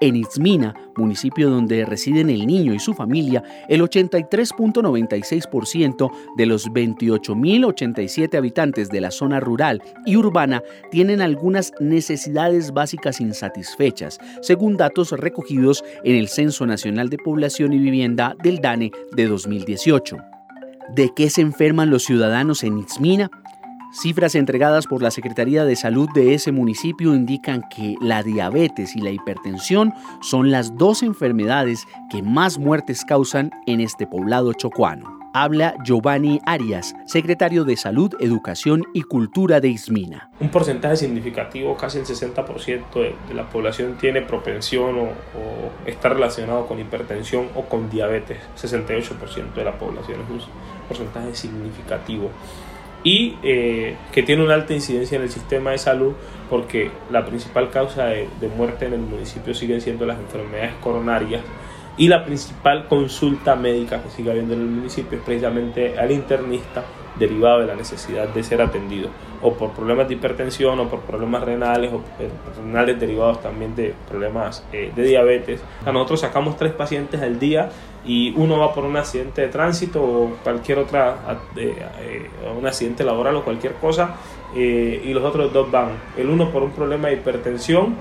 En 0.00 0.16
Itzmina, 0.16 0.74
municipio 0.96 1.50
donde 1.50 1.84
residen 1.84 2.30
el 2.30 2.46
niño 2.46 2.74
y 2.74 2.78
su 2.78 2.94
familia, 2.94 3.42
el 3.68 3.82
83.96% 3.82 6.10
de 6.36 6.46
los 6.46 6.70
28.087 6.70 8.36
habitantes 8.36 8.88
de 8.88 9.00
la 9.00 9.10
zona 9.10 9.40
rural 9.40 9.82
y 10.06 10.16
urbana 10.16 10.62
tienen 10.90 11.20
algunas 11.20 11.72
necesidades 11.80 12.72
básicas 12.72 13.20
insatisfechas, 13.20 14.18
según 14.40 14.76
datos 14.76 15.12
recogidos 15.12 15.84
en 16.04 16.16
el 16.16 16.28
Censo 16.28 16.66
Nacional 16.66 17.08
de 17.08 17.18
Población 17.18 17.72
y 17.72 17.78
Vivienda 17.78 18.34
del 18.42 18.60
DANE 18.60 18.92
de 19.12 19.26
2018. 19.26 20.16
¿De 20.94 21.10
qué 21.14 21.28
se 21.28 21.42
enferman 21.42 21.90
los 21.90 22.04
ciudadanos 22.04 22.64
en 22.64 22.78
Itzmina? 22.78 23.30
Cifras 23.90 24.34
entregadas 24.34 24.86
por 24.86 25.02
la 25.02 25.10
Secretaría 25.10 25.64
de 25.64 25.74
Salud 25.74 26.10
de 26.12 26.34
ese 26.34 26.52
municipio 26.52 27.14
indican 27.14 27.62
que 27.74 27.96
la 28.02 28.22
diabetes 28.22 28.94
y 28.94 29.00
la 29.00 29.10
hipertensión 29.10 29.94
son 30.20 30.50
las 30.50 30.76
dos 30.76 31.02
enfermedades 31.02 31.86
que 32.10 32.22
más 32.22 32.58
muertes 32.58 33.06
causan 33.06 33.50
en 33.66 33.80
este 33.80 34.06
poblado 34.06 34.52
chocuano. 34.52 35.18
Habla 35.32 35.74
Giovanni 35.84 36.38
Arias, 36.44 36.94
secretario 37.06 37.64
de 37.64 37.78
Salud, 37.78 38.14
Educación 38.20 38.84
y 38.92 39.02
Cultura 39.02 39.60
de 39.60 39.68
Ismina. 39.68 40.30
Un 40.38 40.50
porcentaje 40.50 40.96
significativo, 40.96 41.74
casi 41.76 41.98
el 41.98 42.04
60% 42.04 42.82
de, 42.92 43.34
la 43.34 43.48
población 43.48 43.96
tiene 43.98 44.20
propensión 44.20 44.98
o, 44.98 45.02
o, 45.04 45.86
está 45.86 46.10
relacionado 46.10 46.66
con 46.66 46.78
hipertensión 46.78 47.48
o 47.54 47.62
con 47.62 47.88
diabetes. 47.88 48.38
68% 48.56 49.54
de 49.54 49.64
la 49.64 49.78
población 49.78 50.20
es 50.20 50.28
un 50.30 50.40
porcentaje 50.88 51.34
significativo 51.34 52.30
y 53.08 53.38
eh, 53.42 53.96
que 54.12 54.22
tiene 54.22 54.44
una 54.44 54.52
alta 54.52 54.74
incidencia 54.74 55.16
en 55.16 55.22
el 55.22 55.30
sistema 55.30 55.70
de 55.70 55.78
salud 55.78 56.12
porque 56.50 56.90
la 57.10 57.24
principal 57.24 57.70
causa 57.70 58.04
de, 58.04 58.28
muerte 58.54 58.84
en 58.84 58.92
el 58.92 59.00
municipio 59.00 59.54
siguen 59.54 59.80
siendo 59.80 60.04
las 60.04 60.18
enfermedades 60.18 60.74
coronarias 60.82 61.40
y 61.96 62.08
la 62.08 62.22
principal 62.26 62.86
consulta 62.86 63.56
médica 63.56 64.02
que 64.02 64.10
sigue 64.10 64.30
habiendo 64.30 64.52
en 64.52 64.60
el 64.60 64.66
municipio 64.66 65.16
es 65.16 65.24
precisamente 65.24 65.98
al 65.98 66.12
internista 66.12 66.84
derivado 67.18 67.60
de 67.60 67.66
la 67.66 67.76
necesidad 67.76 68.28
de 68.28 68.42
ser 68.42 68.60
atendido 68.60 69.08
o 69.40 69.54
por 69.54 69.72
problemas 69.72 70.06
de 70.06 70.14
hipertensión 70.14 70.78
o 70.78 70.88
por 70.88 71.00
problemas 71.00 71.42
renales 71.42 71.90
o 71.94 72.02
renales 72.60 73.00
derivados 73.00 73.40
también 73.40 73.74
de 73.74 73.94
problemas 74.06 74.66
eh, 74.70 74.92
de 74.94 75.02
diabetes. 75.02 75.62
nosotros 75.86 76.20
sacamos 76.20 76.58
tres 76.58 76.72
pacientes 76.72 77.22
al 77.22 77.38
día 77.38 77.70
y 78.04 78.32
uno 78.36 78.58
va 78.58 78.74
por 78.74 78.84
un 78.84 78.96
accidente 78.96 79.42
de 79.42 79.48
tránsito 79.48 80.02
o 80.02 80.36
cualquier 80.42 80.78
otra, 80.78 81.38
eh, 81.56 82.30
un 82.56 82.66
accidente 82.66 83.04
laboral 83.04 83.36
o 83.36 83.44
cualquier 83.44 83.74
cosa 83.74 84.16
eh, 84.54 85.02
y 85.04 85.12
los 85.12 85.24
otros 85.24 85.52
dos 85.52 85.70
van. 85.70 85.90
El 86.16 86.28
uno 86.28 86.50
por 86.50 86.62
un 86.62 86.70
problema 86.70 87.08
de 87.08 87.14
hipertensión 87.14 87.96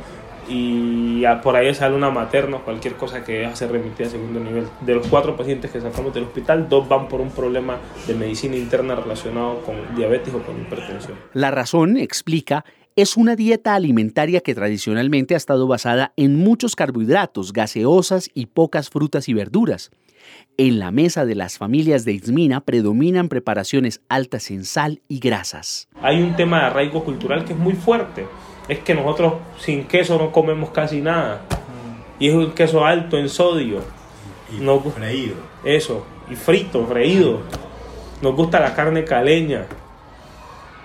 y 0.49 1.23
por 1.43 1.55
ahí 1.55 1.73
sale 1.73 1.95
una 1.95 2.09
materna, 2.09 2.59
cualquier 2.59 2.95
cosa 2.95 3.23
que 3.23 3.45
hace 3.45 3.67
remitir 3.67 4.05
a 4.05 4.09
segundo 4.09 4.39
nivel. 4.39 4.67
De 4.81 4.95
los 4.95 5.07
cuatro 5.07 5.35
pacientes 5.35 5.71
que 5.71 5.81
sacamos 5.81 6.13
del 6.13 6.23
hospital, 6.23 6.69
dos 6.69 6.87
van 6.87 7.07
por 7.07 7.19
un 7.19 7.31
problema 7.31 7.77
de 8.07 8.13
medicina 8.13 8.55
interna 8.55 8.95
relacionado 8.95 9.61
con 9.61 9.75
diabetes 9.95 10.33
o 10.33 10.41
con 10.41 10.61
hipertensión. 10.61 11.17
La 11.33 11.51
razón, 11.51 11.97
explica, 11.97 12.63
es 12.97 13.15
una 13.15 13.37
dieta 13.37 13.75
alimentaria 13.75 14.41
que 14.41 14.53
tradicionalmente 14.53 15.35
ha 15.35 15.37
estado 15.37 15.67
basada 15.67 16.11
en 16.17 16.35
muchos 16.35 16.75
carbohidratos, 16.75 17.53
gaseosas 17.53 18.29
y 18.33 18.47
pocas 18.47 18.89
frutas 18.89 19.29
y 19.29 19.33
verduras. 19.33 19.91
En 20.57 20.79
la 20.79 20.91
mesa 20.91 21.25
de 21.25 21.35
las 21.35 21.57
familias 21.57 22.03
de 22.03 22.13
Izmina 22.13 22.59
predominan 22.59 23.29
preparaciones 23.29 24.01
altas 24.09 24.51
en 24.51 24.65
sal 24.65 25.01
y 25.07 25.19
grasas. 25.19 25.87
Hay 26.01 26.21
un 26.21 26.35
tema 26.35 26.59
de 26.59 26.65
arraigo 26.65 27.05
cultural 27.05 27.45
que 27.45 27.53
es 27.53 27.59
muy 27.59 27.73
fuerte 27.73 28.25
es 28.67 28.79
que 28.79 28.93
nosotros 28.93 29.35
sin 29.59 29.85
queso 29.85 30.17
no 30.17 30.31
comemos 30.31 30.71
casi 30.71 31.01
nada. 31.01 31.41
Y 32.19 32.29
es 32.29 32.33
un 32.33 32.51
queso 32.51 32.85
alto 32.85 33.17
en 33.17 33.29
sodio. 33.29 33.81
Y 34.51 34.59
nos, 34.59 34.81
freído. 34.93 35.35
Eso, 35.63 36.05
y 36.29 36.35
frito, 36.35 36.85
freído. 36.85 37.41
Nos 38.21 38.35
gusta 38.35 38.59
la 38.59 38.73
carne 38.73 39.03
caleña. 39.03 39.67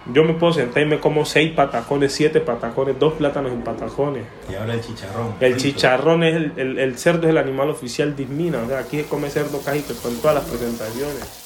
Yo 0.06 0.24
me 0.24 0.34
puedo 0.34 0.52
sentar 0.52 0.82
y 0.82 0.86
me 0.86 0.98
como 0.98 1.24
seis 1.24 1.52
patacones, 1.52 2.12
siete 2.12 2.40
patacones, 2.40 2.98
dos 2.98 3.12
plátanos 3.14 3.52
en 3.52 3.62
patacones. 3.62 4.24
Y 4.50 4.54
ahora 4.54 4.74
el 4.74 4.80
chicharrón. 4.80 5.34
El 5.38 5.56
chicharrón 5.56 6.24
es 6.24 6.34
el, 6.56 6.78
el, 6.78 6.98
cerdo 6.98 7.28
es 7.28 7.30
el 7.30 7.38
animal 7.38 7.70
oficial 7.70 8.16
de 8.16 8.24
Ismina. 8.24 8.62
O 8.62 8.66
sea, 8.66 8.80
aquí 8.80 8.98
se 8.98 9.04
come 9.06 9.30
cerdo 9.30 9.60
casi 9.60 9.82
con 9.82 10.16
todas 10.16 10.34
las 10.34 10.44
presentaciones. 10.44 11.42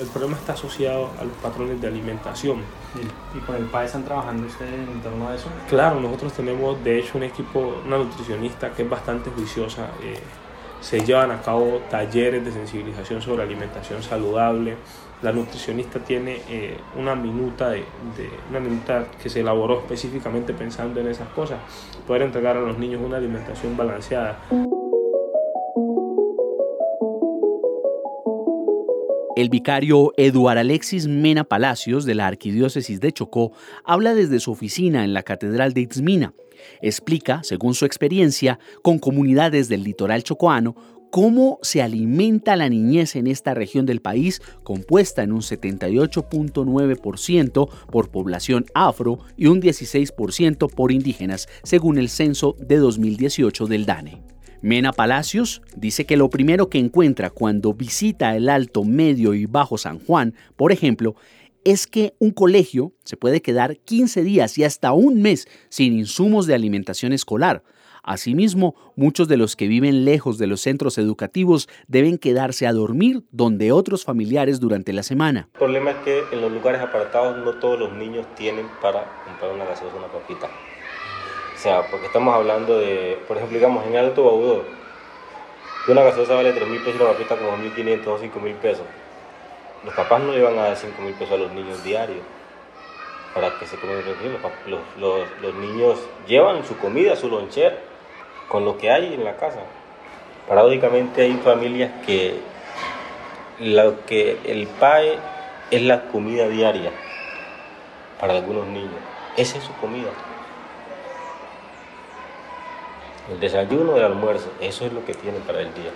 El 0.00 0.06
problema 0.06 0.36
está 0.36 0.52
asociado 0.52 1.10
a 1.20 1.24
los 1.24 1.36
patrones 1.42 1.80
de 1.80 1.88
alimentación. 1.88 2.62
¿Y 3.36 3.38
con 3.40 3.56
el 3.56 3.64
PAE 3.64 3.86
están 3.86 4.04
trabajando 4.04 4.46
ustedes 4.46 4.72
en 4.74 5.00
torno 5.00 5.28
a 5.28 5.34
eso? 5.34 5.48
Claro, 5.68 6.00
nosotros 6.00 6.32
tenemos 6.34 6.82
de 6.84 7.00
hecho 7.00 7.18
un 7.18 7.24
equipo, 7.24 7.82
una 7.84 7.98
nutricionista 7.98 8.72
que 8.72 8.82
es 8.82 8.90
bastante 8.90 9.30
juiciosa. 9.30 9.90
Eh, 10.02 10.20
se 10.80 11.04
llevan 11.04 11.30
a 11.30 11.42
cabo 11.42 11.80
talleres 11.90 12.44
de 12.44 12.52
sensibilización 12.52 13.20
sobre 13.20 13.42
alimentación 13.42 14.02
saludable. 14.02 14.76
La 15.22 15.32
nutricionista 15.32 15.98
tiene 15.98 16.40
eh, 16.48 16.76
una 16.96 17.16
minuta 17.16 17.70
de, 17.70 17.84
una 18.50 18.60
minuta 18.60 19.06
que 19.20 19.28
se 19.28 19.40
elaboró 19.40 19.80
específicamente 19.80 20.54
pensando 20.54 21.00
en 21.00 21.08
esas 21.08 21.28
cosas, 21.30 21.58
poder 22.06 22.22
entregar 22.22 22.56
a 22.56 22.60
los 22.60 22.78
niños 22.78 23.02
una 23.04 23.16
alimentación 23.16 23.76
balanceada. 23.76 24.38
El 29.38 29.50
vicario 29.50 30.12
Eduard 30.16 30.58
Alexis 30.58 31.06
Mena 31.06 31.44
Palacios 31.44 32.04
de 32.04 32.16
la 32.16 32.26
Arquidiócesis 32.26 33.00
de 33.00 33.12
Chocó 33.12 33.52
habla 33.84 34.12
desde 34.14 34.40
su 34.40 34.50
oficina 34.50 35.04
en 35.04 35.14
la 35.14 35.22
Catedral 35.22 35.74
de 35.74 35.82
Itzmina. 35.82 36.34
Explica, 36.82 37.42
según 37.42 37.74
su 37.74 37.84
experiencia, 37.84 38.58
con 38.82 38.98
comunidades 38.98 39.68
del 39.68 39.84
litoral 39.84 40.22
chocoano, 40.22 40.76
cómo 41.10 41.58
se 41.62 41.82
alimenta 41.82 42.56
la 42.56 42.68
niñez 42.68 43.16
en 43.16 43.26
esta 43.26 43.54
región 43.54 43.86
del 43.86 44.00
país, 44.00 44.40
compuesta 44.62 45.22
en 45.22 45.32
un 45.32 45.40
78.9% 45.40 47.68
por 47.90 48.10
población 48.10 48.66
afro 48.74 49.20
y 49.36 49.46
un 49.46 49.62
16% 49.62 50.70
por 50.70 50.92
indígenas, 50.92 51.48
según 51.62 51.98
el 51.98 52.08
censo 52.08 52.56
de 52.58 52.76
2018 52.76 53.66
del 53.66 53.86
DANE. 53.86 54.22
Mena 54.60 54.92
Palacios 54.92 55.62
dice 55.76 56.04
que 56.04 56.16
lo 56.16 56.30
primero 56.30 56.68
que 56.68 56.78
encuentra 56.78 57.30
cuando 57.30 57.74
visita 57.74 58.34
el 58.34 58.48
Alto, 58.48 58.82
Medio 58.82 59.34
y 59.34 59.46
Bajo 59.46 59.78
San 59.78 60.00
Juan, 60.00 60.34
por 60.56 60.72
ejemplo, 60.72 61.14
es 61.64 61.86
que 61.86 62.14
un 62.18 62.30
colegio 62.30 62.92
se 63.04 63.16
puede 63.16 63.42
quedar 63.42 63.76
15 63.78 64.22
días 64.22 64.56
y 64.58 64.64
hasta 64.64 64.92
un 64.92 65.22
mes 65.22 65.46
sin 65.68 65.98
insumos 65.98 66.46
de 66.46 66.54
alimentación 66.54 67.12
escolar. 67.12 67.62
Asimismo, 68.02 68.74
muchos 68.96 69.28
de 69.28 69.36
los 69.36 69.54
que 69.54 69.68
viven 69.68 70.06
lejos 70.06 70.38
de 70.38 70.46
los 70.46 70.62
centros 70.62 70.96
educativos 70.96 71.68
deben 71.88 72.16
quedarse 72.16 72.66
a 72.66 72.72
dormir 72.72 73.22
donde 73.32 73.70
otros 73.70 74.04
familiares 74.04 74.60
durante 74.60 74.94
la 74.94 75.02
semana. 75.02 75.48
El 75.52 75.58
problema 75.58 75.90
es 75.90 75.96
que 75.98 76.24
en 76.32 76.40
los 76.40 76.50
lugares 76.50 76.80
apartados 76.80 77.36
no 77.44 77.52
todos 77.60 77.78
los 77.78 77.92
niños 77.92 78.26
tienen 78.34 78.66
para 78.80 79.04
comprar 79.26 79.52
una 79.52 79.66
gaseosa, 79.66 79.96
una 79.96 80.06
papita. 80.06 80.46
O 80.46 81.60
sea, 81.60 81.82
porque 81.90 82.06
estamos 82.06 82.34
hablando 82.34 82.78
de, 82.78 83.18
por 83.28 83.36
ejemplo, 83.36 83.58
digamos, 83.58 83.86
en 83.86 83.96
Alto 83.96 84.24
Baudó, 84.24 84.64
una 85.88 86.02
gaseosa 86.02 86.34
vale 86.34 86.52
3 86.52 86.68
mil 86.68 86.80
pesos 86.80 87.00
y 87.00 87.02
una 87.02 87.12
papita 87.12 87.36
como 87.36 87.56
1.500 87.58 88.06
o 88.06 88.18
5 88.18 88.40
mil 88.40 88.54
pesos. 88.54 88.84
Los 89.84 89.94
papás 89.94 90.20
no 90.20 90.32
van 90.42 90.58
a 90.58 90.64
dar 90.64 90.76
5 90.76 91.00
mil 91.02 91.14
pesos 91.14 91.34
a 91.34 91.36
los 91.36 91.52
niños 91.52 91.82
diarios 91.84 92.20
para 93.34 93.58
que 93.58 93.66
se 93.66 93.76
coman 93.76 94.02
los, 94.66 94.80
los, 94.98 95.28
los, 95.40 95.54
niños 95.54 95.98
llevan 96.26 96.64
su 96.64 96.76
comida, 96.78 97.14
su 97.14 97.28
loncher, 97.28 97.78
con 98.48 98.64
lo 98.64 98.78
que 98.78 98.90
hay 98.90 99.14
en 99.14 99.24
la 99.24 99.36
casa. 99.36 99.60
Paradójicamente 100.48 101.22
hay 101.22 101.34
familias 101.44 101.92
que 102.06 102.40
lo 103.60 104.04
que 104.06 104.38
el 104.44 104.66
PAE 104.66 105.18
es 105.70 105.82
la 105.82 106.08
comida 106.08 106.48
diaria 106.48 106.90
para 108.20 108.34
algunos 108.34 108.66
niños. 108.66 109.00
Esa 109.36 109.58
es 109.58 109.64
su 109.64 109.72
comida 109.74 110.10
el 113.30 113.40
desayuno, 113.40 113.96
el 113.96 114.04
almuerzo, 114.04 114.50
eso 114.60 114.86
es 114.86 114.92
lo 114.92 115.04
que 115.04 115.14
tienen 115.14 115.42
para 115.42 115.60
el 115.60 115.72
día. 115.74 115.90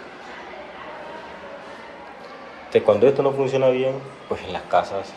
Entonces, 2.73 2.87
cuando 2.87 3.07
esto 3.07 3.23
no 3.23 3.33
funciona 3.33 3.69
bien, 3.69 3.93
pues 4.31 4.41
en 4.45 4.55
las 4.55 4.63
casas, 4.63 5.13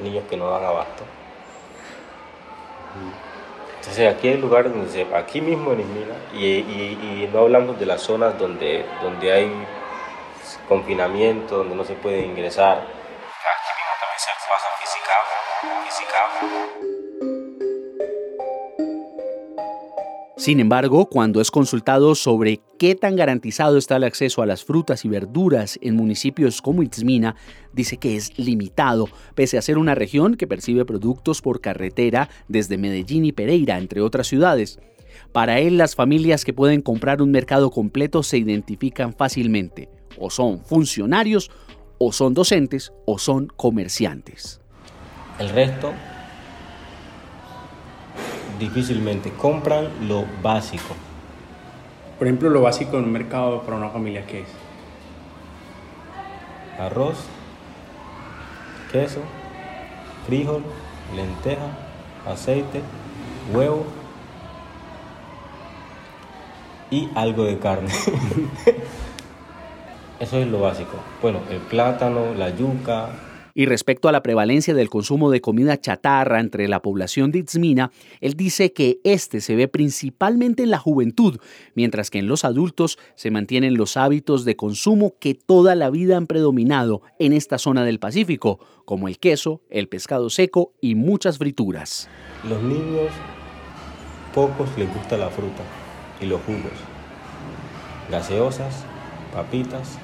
niños 0.00 0.22
que 0.30 0.36
no 0.36 0.48
dan 0.48 0.64
abasto. 0.64 1.02
Entonces 3.80 4.14
aquí 4.14 4.28
hay 4.28 4.36
lugares 4.36 4.72
donde 4.72 4.88
se, 4.92 5.12
aquí 5.16 5.40
mismo 5.40 5.72
en 5.72 5.80
Ismina, 5.80 6.14
y, 6.34 7.28
no 7.32 7.40
hablamos 7.40 7.80
de 7.80 7.86
las 7.86 8.00
zonas 8.00 8.38
donde, 8.38 8.86
donde 9.02 9.32
hay 9.32 9.66
confinamiento, 10.68 11.56
donde 11.56 11.74
no 11.74 11.82
se 11.82 11.94
puede 11.94 12.20
ingresar. 12.20 12.76
Aquí 12.76 13.72
mismo 13.74 13.94
también 13.98 14.20
se 14.20 14.30
pasa 14.48 14.68
física, 14.78 15.14
física. 15.84 16.77
Sin 20.48 20.60
embargo, 20.60 21.10
cuando 21.10 21.42
es 21.42 21.50
consultado 21.50 22.14
sobre 22.14 22.62
qué 22.78 22.94
tan 22.94 23.16
garantizado 23.16 23.76
está 23.76 23.96
el 23.96 24.04
acceso 24.04 24.40
a 24.40 24.46
las 24.46 24.64
frutas 24.64 25.04
y 25.04 25.08
verduras 25.10 25.78
en 25.82 25.94
municipios 25.94 26.62
como 26.62 26.82
Itzmina, 26.82 27.36
dice 27.74 27.98
que 27.98 28.16
es 28.16 28.38
limitado, 28.38 29.10
pese 29.34 29.58
a 29.58 29.60
ser 29.60 29.76
una 29.76 29.94
región 29.94 30.36
que 30.36 30.46
percibe 30.46 30.86
productos 30.86 31.42
por 31.42 31.60
carretera 31.60 32.30
desde 32.48 32.78
Medellín 32.78 33.26
y 33.26 33.32
Pereira, 33.32 33.76
entre 33.76 34.00
otras 34.00 34.26
ciudades. 34.26 34.80
Para 35.32 35.60
él, 35.60 35.76
las 35.76 35.94
familias 35.94 36.46
que 36.46 36.54
pueden 36.54 36.80
comprar 36.80 37.20
un 37.20 37.30
mercado 37.30 37.70
completo 37.70 38.22
se 38.22 38.38
identifican 38.38 39.12
fácilmente, 39.12 39.90
o 40.18 40.30
son 40.30 40.64
funcionarios, 40.64 41.50
o 41.98 42.10
son 42.10 42.32
docentes, 42.32 42.90
o 43.04 43.18
son 43.18 43.48
comerciantes. 43.48 44.62
El 45.38 45.50
resto 45.50 45.92
difícilmente 48.58 49.32
compran 49.32 50.08
lo 50.08 50.24
básico. 50.42 50.94
Por 52.18 52.26
ejemplo, 52.26 52.50
lo 52.50 52.62
básico 52.62 52.98
en 52.98 53.04
un 53.04 53.12
mercado 53.12 53.62
para 53.62 53.76
una 53.76 53.90
familia, 53.90 54.26
¿qué 54.26 54.40
es? 54.40 54.48
Arroz, 56.78 57.24
queso, 58.90 59.20
frijol, 60.26 60.64
lenteja, 61.14 61.76
aceite, 62.26 62.82
huevo 63.52 63.84
y 66.90 67.08
algo 67.14 67.44
de 67.44 67.58
carne. 67.58 67.90
Eso 70.20 70.38
es 70.38 70.48
lo 70.48 70.60
básico. 70.60 70.96
Bueno, 71.22 71.40
el 71.50 71.58
plátano, 71.58 72.34
la 72.34 72.50
yuca, 72.50 73.10
y 73.58 73.66
respecto 73.66 74.08
a 74.08 74.12
la 74.12 74.22
prevalencia 74.22 74.72
del 74.72 74.88
consumo 74.88 75.32
de 75.32 75.40
comida 75.40 75.80
chatarra 75.80 76.38
entre 76.38 76.68
la 76.68 76.80
población 76.80 77.32
de 77.32 77.40
Itzmina, 77.40 77.90
él 78.20 78.34
dice 78.34 78.72
que 78.72 79.00
este 79.02 79.40
se 79.40 79.56
ve 79.56 79.66
principalmente 79.66 80.62
en 80.62 80.70
la 80.70 80.78
juventud, 80.78 81.40
mientras 81.74 82.08
que 82.08 82.20
en 82.20 82.28
los 82.28 82.44
adultos 82.44 83.00
se 83.16 83.32
mantienen 83.32 83.76
los 83.76 83.96
hábitos 83.96 84.44
de 84.44 84.54
consumo 84.54 85.16
que 85.18 85.34
toda 85.34 85.74
la 85.74 85.90
vida 85.90 86.16
han 86.16 86.28
predominado 86.28 87.02
en 87.18 87.32
esta 87.32 87.58
zona 87.58 87.84
del 87.84 87.98
Pacífico, 87.98 88.60
como 88.84 89.08
el 89.08 89.18
queso, 89.18 89.60
el 89.70 89.88
pescado 89.88 90.30
seco 90.30 90.72
y 90.80 90.94
muchas 90.94 91.38
frituras. 91.38 92.08
Los 92.48 92.62
niños, 92.62 93.10
pocos 94.32 94.68
les 94.78 94.88
gusta 94.94 95.16
la 95.16 95.30
fruta 95.30 95.64
y 96.20 96.26
los 96.26 96.40
jugos, 96.42 96.78
gaseosas, 98.08 98.84
papitas, 99.34 99.98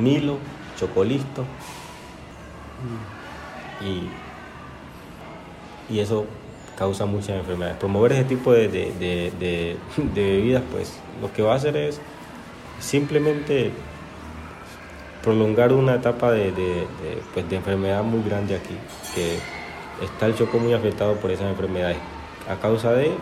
Milo, 0.00 0.38
Chocolisto, 0.78 1.44
y, 3.80 4.08
eso 5.98 6.26
causa 6.76 7.04
muchas 7.04 7.30
enfermedades. 7.30 7.76
Promover 7.78 8.12
ese 8.12 8.24
tipo 8.24 8.52
de, 8.52 9.76
bebidas, 10.14 10.62
pues 10.70 10.94
lo 11.20 11.32
que 11.32 11.42
va 11.42 11.52
a 11.52 11.56
hacer 11.56 11.76
es 11.76 12.00
simplemente 12.80 13.70
prolongar 15.22 15.72
una 15.72 15.96
etapa 15.96 16.32
de, 16.32 16.86
pues, 17.34 17.44
enfermedad 17.50 18.02
muy 18.02 18.22
grande 18.22 18.56
aquí, 18.56 18.76
que 19.14 19.38
está 20.04 20.26
el 20.26 20.36
choco 20.36 20.58
muy 20.58 20.72
afectado 20.72 21.14
por 21.16 21.30
esas 21.30 21.48
enfermedades. 21.50 21.98
A 22.48 22.56
causa 22.56 22.92
de, 22.92 23.12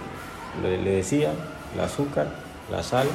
le, 0.63 0.83
le 0.83 0.91
decía, 0.93 1.33
el 1.75 1.81
azúcar, 1.81 2.29
la 2.71 2.83
sal, 2.83 3.09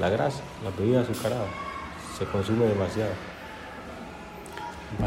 la 0.00 0.08
grasa, 0.08 0.42
la 0.64 0.70
bebida 0.70 1.02
azucarada, 1.02 1.46
se 2.18 2.24
consume 2.24 2.66
demasiado 2.66 3.10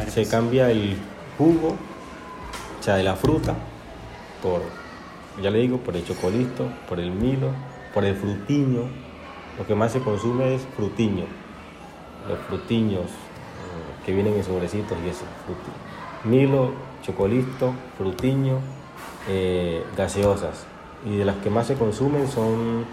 se 0.08 0.28
cambia 0.28 0.70
el 0.72 0.98
jugo, 1.38 1.76
o 2.80 2.84
sea, 2.84 2.96
de 2.96 3.04
la 3.04 3.16
fruta, 3.16 3.56
por, 4.42 4.62
ya 5.42 5.50
le 5.50 5.60
digo, 5.60 5.78
por 5.78 5.96
el 5.96 6.06
chocolito, 6.06 6.68
por 6.88 7.00
el 7.00 7.12
milo, 7.12 7.50
por 7.94 8.06
el 8.06 8.16
frutiño. 8.16 8.84
Lo 9.58 9.66
que 9.68 9.76
más 9.76 9.92
se 9.92 10.00
consume 10.00 10.56
es 10.56 10.62
frutiño, 10.76 11.26
los 12.28 12.40
frutiños 12.48 13.06
eh, 13.06 14.06
que 14.06 14.14
vienen 14.14 14.36
en 14.36 14.44
sobrecitos 14.44 14.98
y 15.06 15.10
eso. 15.10 15.26
Milo, 16.24 16.72
chocolito, 17.02 17.74
frutiño 17.98 18.60
eh, 19.28 19.84
gaseosas. 19.98 20.66
Y 21.06 21.18
de 21.18 21.26
las 21.26 21.38
que 21.38 21.50
más 21.50 21.68
se 21.68 21.76
consumen 21.76 22.28
son 22.28 22.86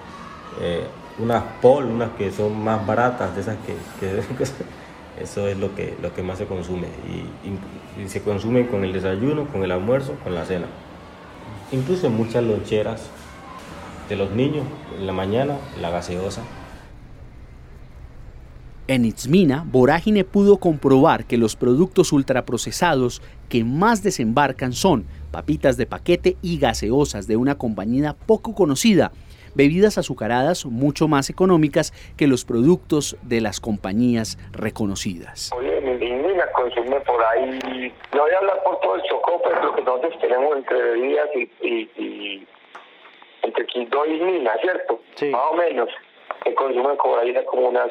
eh, 0.60 0.86
unas 1.18 1.42
pol, 1.60 1.86
unas 1.86 2.10
que 2.12 2.30
son 2.30 2.62
más 2.62 2.84
baratas, 2.86 3.34
de 3.34 3.40
esas 3.40 3.56
que, 3.64 3.74
eso 5.20 5.48
es 5.48 5.56
lo 5.56 5.74
que, 5.74 5.96
lo 6.02 6.14
que 6.14 6.22
más 6.22 6.38
se 6.38 6.46
consume. 6.46 6.86
Y, 6.86 8.08
se 8.08 8.20
consume 8.20 8.66
con 8.66 8.84
el 8.84 8.92
desayuno, 8.92 9.46
con 9.48 9.64
el 9.64 9.72
almuerzo, 9.72 10.14
con 10.22 10.34
la 10.34 10.44
cena. 10.44 10.66
Incluso 11.72 12.08
en 12.08 12.16
muchas 12.16 12.44
loncheras 12.44 13.08
de 14.08 14.16
los 14.16 14.30
niños, 14.32 14.66
en 14.98 15.06
la 15.06 15.12
mañana, 15.12 15.56
la 15.80 15.90
gaseosa. 15.90 16.42
En 18.88 19.04
Itzmina, 19.04 19.64
Vorágine 19.66 20.24
pudo 20.24 20.58
comprobar 20.58 21.24
que 21.24 21.38
los 21.38 21.56
productos 21.56 22.12
ultraprocesados 22.12 23.20
que 23.48 23.64
más 23.64 24.02
desembarcan 24.02 24.72
son 24.72 25.06
papitas 25.32 25.76
de 25.76 25.86
paquete 25.86 26.36
y 26.40 26.58
gaseosas 26.58 27.26
de 27.26 27.36
una 27.36 27.56
compañía 27.56 28.14
poco 28.14 28.54
conocida, 28.54 29.10
bebidas 29.56 29.98
azucaradas 29.98 30.66
mucho 30.66 31.08
más 31.08 31.30
económicas 31.30 31.92
que 32.16 32.26
los 32.26 32.44
productos 32.44 33.16
de 33.22 33.40
las 33.40 33.58
compañías 33.58 34.38
reconocidas. 34.52 35.50
Oye, 35.56 35.80
mi 35.80 35.92
Itzmina 35.92 36.46
consume 36.52 37.00
por 37.00 37.24
ahí, 37.24 37.92
no 38.14 38.22
voy 38.22 38.30
a 38.32 38.38
hablar 38.38 38.62
por 38.62 38.80
todo 38.80 38.96
el 38.96 39.02
Chocó, 39.04 39.40
pero 39.42 39.64
lo 39.64 39.74
que 39.74 39.82
nosotros 39.82 40.18
tenemos 40.20 40.56
entre 40.56 40.82
bebidas 40.82 41.28
y, 41.34 41.68
y, 41.96 42.46
entre 43.42 43.66
Quindó 43.66 44.04
y 44.06 44.20
Mina, 44.20 44.52
¿cierto? 44.60 45.00
Más 45.30 45.42
o 45.50 45.54
menos, 45.54 45.88
que 46.44 46.54
consume 46.54 46.94
por 46.96 47.18
ahí 47.18 47.34
como 47.46 47.68
unas 47.68 47.90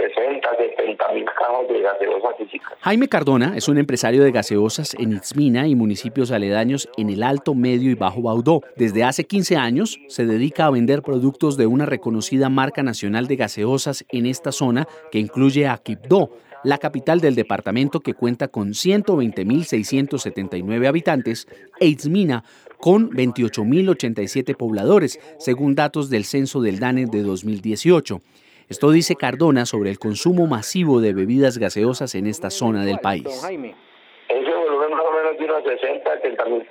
60, 0.00 0.48
70 0.76 1.12
mil 1.12 1.24
cajas 1.24 1.68
de 1.68 1.80
gaseosa 1.80 2.28
física. 2.38 2.76
Jaime 2.80 3.08
Cardona 3.08 3.56
es 3.56 3.68
un 3.68 3.78
empresario 3.78 4.24
de 4.24 4.32
gaseosas 4.32 4.94
en 4.94 5.12
Itzmina 5.12 5.68
y 5.68 5.74
municipios 5.74 6.30
aledaños 6.30 6.88
en 6.96 7.10
el 7.10 7.22
Alto, 7.22 7.54
Medio 7.54 7.90
y 7.90 7.94
Bajo 7.94 8.22
Baudó. 8.22 8.62
Desde 8.76 9.04
hace 9.04 9.24
15 9.24 9.56
años 9.56 10.00
se 10.08 10.24
dedica 10.24 10.66
a 10.66 10.70
vender 10.70 11.02
productos 11.02 11.56
de 11.56 11.66
una 11.66 11.86
reconocida 11.86 12.48
marca 12.48 12.82
nacional 12.82 13.26
de 13.26 13.36
gaseosas 13.36 14.04
en 14.08 14.26
esta 14.26 14.52
zona 14.52 14.86
que 15.10 15.18
incluye 15.18 15.66
a 15.66 15.76
Quibdó, 15.76 16.30
la 16.62 16.78
capital 16.78 17.20
del 17.20 17.34
departamento 17.34 18.00
que 18.00 18.14
cuenta 18.14 18.48
con 18.48 18.70
120.679 18.70 20.86
habitantes, 20.86 21.46
e 21.78 21.86
Itzmina 21.86 22.44
con 22.78 23.10
28.087 23.10 24.56
pobladores, 24.56 25.20
según 25.38 25.74
datos 25.74 26.10
del 26.10 26.24
censo 26.24 26.60
del 26.60 26.78
DANE 26.78 27.06
de 27.06 27.22
2018. 27.22 28.20
Esto 28.70 28.92
dice 28.92 29.16
Cardona 29.16 29.66
sobre 29.66 29.90
el 29.90 29.98
consumo 29.98 30.46
masivo 30.46 31.00
de 31.00 31.12
bebidas 31.12 31.58
gaseosas 31.58 32.14
en 32.14 32.28
esta 32.28 32.50
zona 32.50 32.84
del 32.84 33.00
país. 33.00 33.26
Ese 33.26 34.54
volumen 34.54 34.90
más 34.92 35.04
o 35.04 35.12
menos 35.12 35.36
de 35.36 35.44
unos 35.44 35.64
60, 35.64 36.08
70 36.22 36.44
mil 36.44 36.68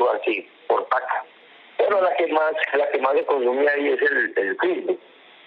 o 0.00 0.10
así, 0.12 0.48
por 0.66 0.88
paca. 0.88 1.26
Pero 1.76 2.00
la 2.00 2.16
que 2.16 2.28
más, 2.28 2.52
la 2.72 2.90
que 2.90 2.98
más 3.02 3.12
se 3.12 3.26
consume 3.26 3.68
ahí 3.68 3.88
es 3.88 4.00
el, 4.00 4.32
el 4.34 4.56
jugo. 4.56 4.98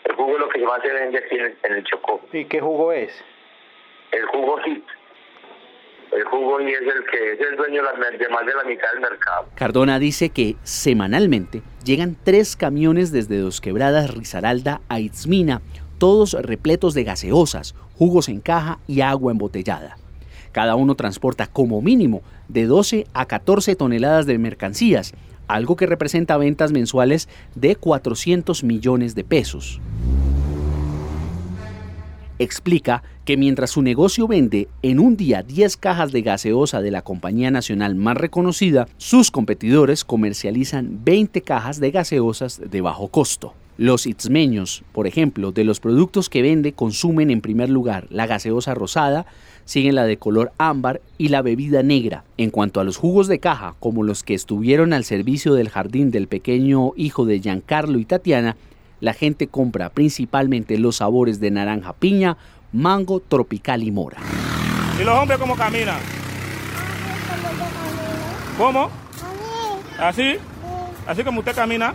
El 0.04 0.14
jugo 0.14 0.34
es 0.34 0.40
lo 0.40 0.50
que 0.50 0.60
más 0.60 0.80
se 0.84 0.94
vende 0.94 1.18
aquí 1.18 1.36
en, 1.38 1.74
el 1.74 1.84
Chocó. 1.86 2.22
¿Y 2.34 2.46
qué 2.46 2.60
jugo 2.62 2.94
es? 2.94 3.12
El 4.12 4.28
jugo 4.28 4.60
HIT. 4.64 4.84
El 6.12 6.24
jugo 6.26 6.62
y 6.62 6.70
es 6.70 6.82
el 6.82 7.06
que 7.06 7.34
es 7.34 7.40
el 7.40 7.56
dueño 7.56 7.84
de 7.84 8.30
más 8.30 8.46
de 8.46 8.54
la 8.54 8.64
mitad 8.64 8.92
del 8.92 9.02
mercado. 9.02 9.48
Cardona 9.56 10.00
dice 10.00 10.30
que 10.30 10.56
semanalmente 10.64 11.62
llegan 11.84 12.16
tres 12.24 12.56
camiones 12.56 13.12
desde 13.12 13.38
Dos 13.38 13.62
Quebradas, 13.62 14.14
Risaralda 14.16 14.82
a 14.90 15.00
Itzmina 15.00 15.62
todos 16.00 16.34
repletos 16.34 16.96
de 16.96 17.04
gaseosas, 17.04 17.76
jugos 17.96 18.30
en 18.30 18.40
caja 18.40 18.80
y 18.88 19.02
agua 19.02 19.32
embotellada. 19.32 19.98
Cada 20.52 20.76
uno 20.76 20.96
transporta 20.96 21.46
como 21.46 21.82
mínimo 21.82 22.22
de 22.48 22.66
12 22.66 23.06
a 23.14 23.26
14 23.28 23.76
toneladas 23.76 24.26
de 24.26 24.40
mercancías, 24.40 25.14
algo 25.48 25.76
que 25.76 25.86
representa 25.86 26.38
ventas 26.38 26.72
mensuales 26.72 27.30
de 27.54 27.76
400 27.76 28.64
millones 28.64 29.14
de 29.14 29.24
pesos. 29.24 29.80
Explica 32.40 33.04
que 33.26 33.36
mientras 33.36 33.72
su 33.72 33.82
negocio 33.82 34.26
vende 34.26 34.70
en 34.82 35.00
un 35.00 35.18
día 35.18 35.44
10 35.44 35.76
cajas 35.76 36.14
de 36.14 36.22
gaseosa 36.22 36.82
de 36.82 36.90
la 36.90 37.02
compañía 37.02 37.52
nacional 37.52 37.96
más 37.96 38.16
reconocida, 38.16 38.88
sus 38.98 39.30
competidores 39.30 40.06
comercializan 40.06 41.04
20 41.04 41.42
cajas 41.42 41.82
de 41.82 41.92
gaseosas 41.92 42.62
de 42.72 42.82
bajo 42.82 43.10
costo. 43.10 43.54
Los 43.80 44.08
itzmeños, 44.08 44.84
por 44.92 45.08
ejemplo, 45.08 45.54
de 45.54 45.64
los 45.64 45.80
productos 45.80 46.28
que 46.28 46.42
vende 46.42 46.74
consumen 46.74 47.32
en 47.32 47.40
primer 47.40 47.70
lugar 47.70 48.08
la 48.10 48.28
gaseosa 48.28 48.74
rosada, 48.74 49.26
siguen 49.64 49.96
la 49.96 50.04
de 50.04 50.18
color 50.18 50.52
ámbar 50.58 51.00
y 51.18 51.30
la 51.30 51.42
bebida 51.42 51.82
negra. 51.82 52.26
En 52.36 52.50
cuanto 52.50 52.82
a 52.82 52.84
los 52.84 52.98
jugos 52.98 53.30
de 53.30 53.40
caja, 53.40 53.76
como 53.80 54.04
los 54.04 54.22
que 54.22 54.34
estuvieron 54.34 54.92
al 54.92 55.06
servicio 55.06 55.54
del 55.54 55.70
jardín 55.70 56.12
del 56.12 56.28
pequeño 56.28 56.92
hijo 56.98 57.24
de 57.24 57.40
Giancarlo 57.40 58.00
y 58.00 58.04
Tatiana, 58.04 58.58
la 59.00 59.14
gente 59.14 59.48
compra 59.48 59.90
principalmente 59.92 60.78
los 60.78 60.98
sabores 60.98 61.40
de 61.40 61.50
naranja 61.50 61.94
piña, 61.94 62.36
mango, 62.74 63.22
tropical 63.22 63.82
y 63.82 63.92
mora. 63.92 64.18
¿Y 65.00 65.06
los 65.06 65.18
hombres 65.18 65.40
cómo 65.40 65.56
caminan? 65.56 66.00
¿Cómo? 68.58 68.90
¿Así? 69.98 70.36
¿Así 71.08 71.24
como 71.24 71.40
usted 71.40 71.56
camina? 71.56 71.94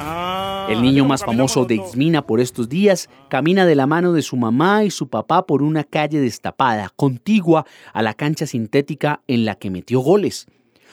Ah, 0.00 0.68
el 0.70 0.80
niño 0.82 1.04
más 1.04 1.24
famoso 1.24 1.64
de 1.64 1.74
Izmina 1.74 2.24
por 2.24 2.40
estos 2.40 2.68
días 2.68 3.08
camina 3.28 3.66
de 3.66 3.74
la 3.74 3.86
mano 3.86 4.12
de 4.12 4.22
su 4.22 4.36
mamá 4.36 4.84
y 4.84 4.90
su 4.90 5.08
papá 5.08 5.44
por 5.44 5.62
una 5.62 5.82
calle 5.82 6.20
destapada, 6.20 6.92
contigua 6.94 7.66
a 7.92 8.02
la 8.02 8.14
cancha 8.14 8.46
sintética 8.46 9.22
en 9.26 9.44
la 9.44 9.56
que 9.56 9.70
metió 9.70 10.00
goles. 10.00 10.46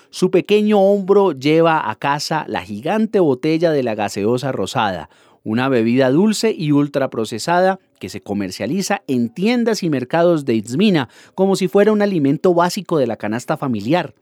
Su 0.09 0.31
pequeño 0.31 0.79
hombro 0.79 1.33
lleva 1.33 1.89
a 1.89 1.95
casa 1.95 2.45
la 2.47 2.61
gigante 2.61 3.19
botella 3.19 3.71
de 3.71 3.83
la 3.83 3.95
gaseosa 3.95 4.51
rosada, 4.51 5.09
una 5.43 5.69
bebida 5.69 6.09
dulce 6.09 6.55
y 6.57 6.71
ultraprocesada 6.71 7.79
que 7.99 8.09
se 8.09 8.21
comercializa 8.21 9.03
en 9.07 9.29
tiendas 9.29 9.83
y 9.83 9.89
mercados 9.89 10.45
de 10.45 10.55
Izmina 10.55 11.09
como 11.35 11.55
si 11.55 11.67
fuera 11.67 11.91
un 11.91 12.01
alimento 12.01 12.53
básico 12.53 12.97
de 12.97 13.07
la 13.07 13.17
canasta 13.17 13.55
familiar. 13.55 14.15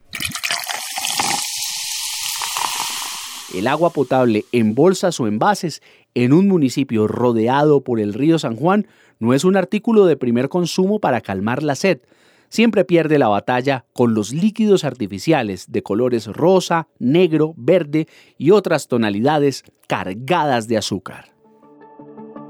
El 3.53 3.67
agua 3.67 3.91
potable 3.91 4.45
en 4.51 4.73
bolsas 4.75 5.19
o 5.19 5.27
envases 5.27 5.81
en 6.15 6.33
un 6.33 6.47
municipio 6.47 7.07
rodeado 7.07 7.83
por 7.83 7.99
el 7.99 8.13
río 8.13 8.39
San 8.39 8.55
Juan 8.55 8.87
no 9.19 9.33
es 9.33 9.43
un 9.43 9.55
artículo 9.55 10.05
de 10.05 10.17
primer 10.17 10.49
consumo 10.49 10.99
para 10.99 11.21
calmar 11.21 11.63
la 11.63 11.75
sed. 11.75 12.01
Siempre 12.49 12.85
pierde 12.85 13.17
la 13.17 13.29
batalla 13.29 13.85
con 13.93 14.13
los 14.13 14.31
líquidos 14.31 14.83
artificiales 14.83 15.71
de 15.71 15.81
colores 15.81 16.27
rosa, 16.27 16.87
negro, 16.99 17.53
verde 17.57 18.07
y 18.37 18.51
otras 18.51 18.87
tonalidades 18.87 19.63
cargadas 19.87 20.67
de 20.67 20.77
azúcar. 20.77 21.33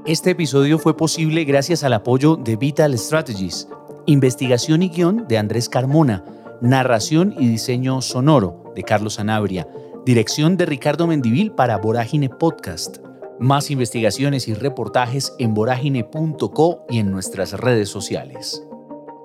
Este 0.04 0.30
episodio 0.30 0.78
fue 0.78 0.96
posible 0.96 1.44
gracias 1.44 1.84
al 1.84 1.94
apoyo 1.94 2.36
de 2.36 2.56
Vital 2.56 2.98
Strategies, 2.98 3.68
investigación 4.04 4.82
y 4.82 4.90
guion 4.90 5.26
de 5.28 5.38
Andrés 5.38 5.70
Carmona, 5.70 6.24
narración 6.60 7.34
y 7.38 7.48
diseño 7.48 8.02
sonoro 8.02 8.72
de 8.74 8.82
Carlos 8.82 9.14
Sanabria 9.14 9.66
Dirección 10.04 10.58
de 10.58 10.66
Ricardo 10.66 11.06
Mendivil 11.06 11.52
para 11.52 11.78
Vorágine 11.78 12.28
Podcast. 12.28 12.98
Más 13.40 13.70
investigaciones 13.70 14.48
y 14.48 14.52
reportajes 14.52 15.34
en 15.38 15.54
vorágine.co 15.54 16.84
y 16.90 16.98
en 16.98 17.10
nuestras 17.10 17.54
redes 17.54 17.88
sociales. 17.88 18.62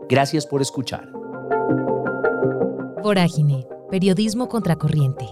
Gracias 0.07 0.47
por 0.47 0.61
escuchar. 0.61 1.11
Vorágine, 3.03 3.67
periodismo 3.91 4.47
contracorriente. 4.47 5.25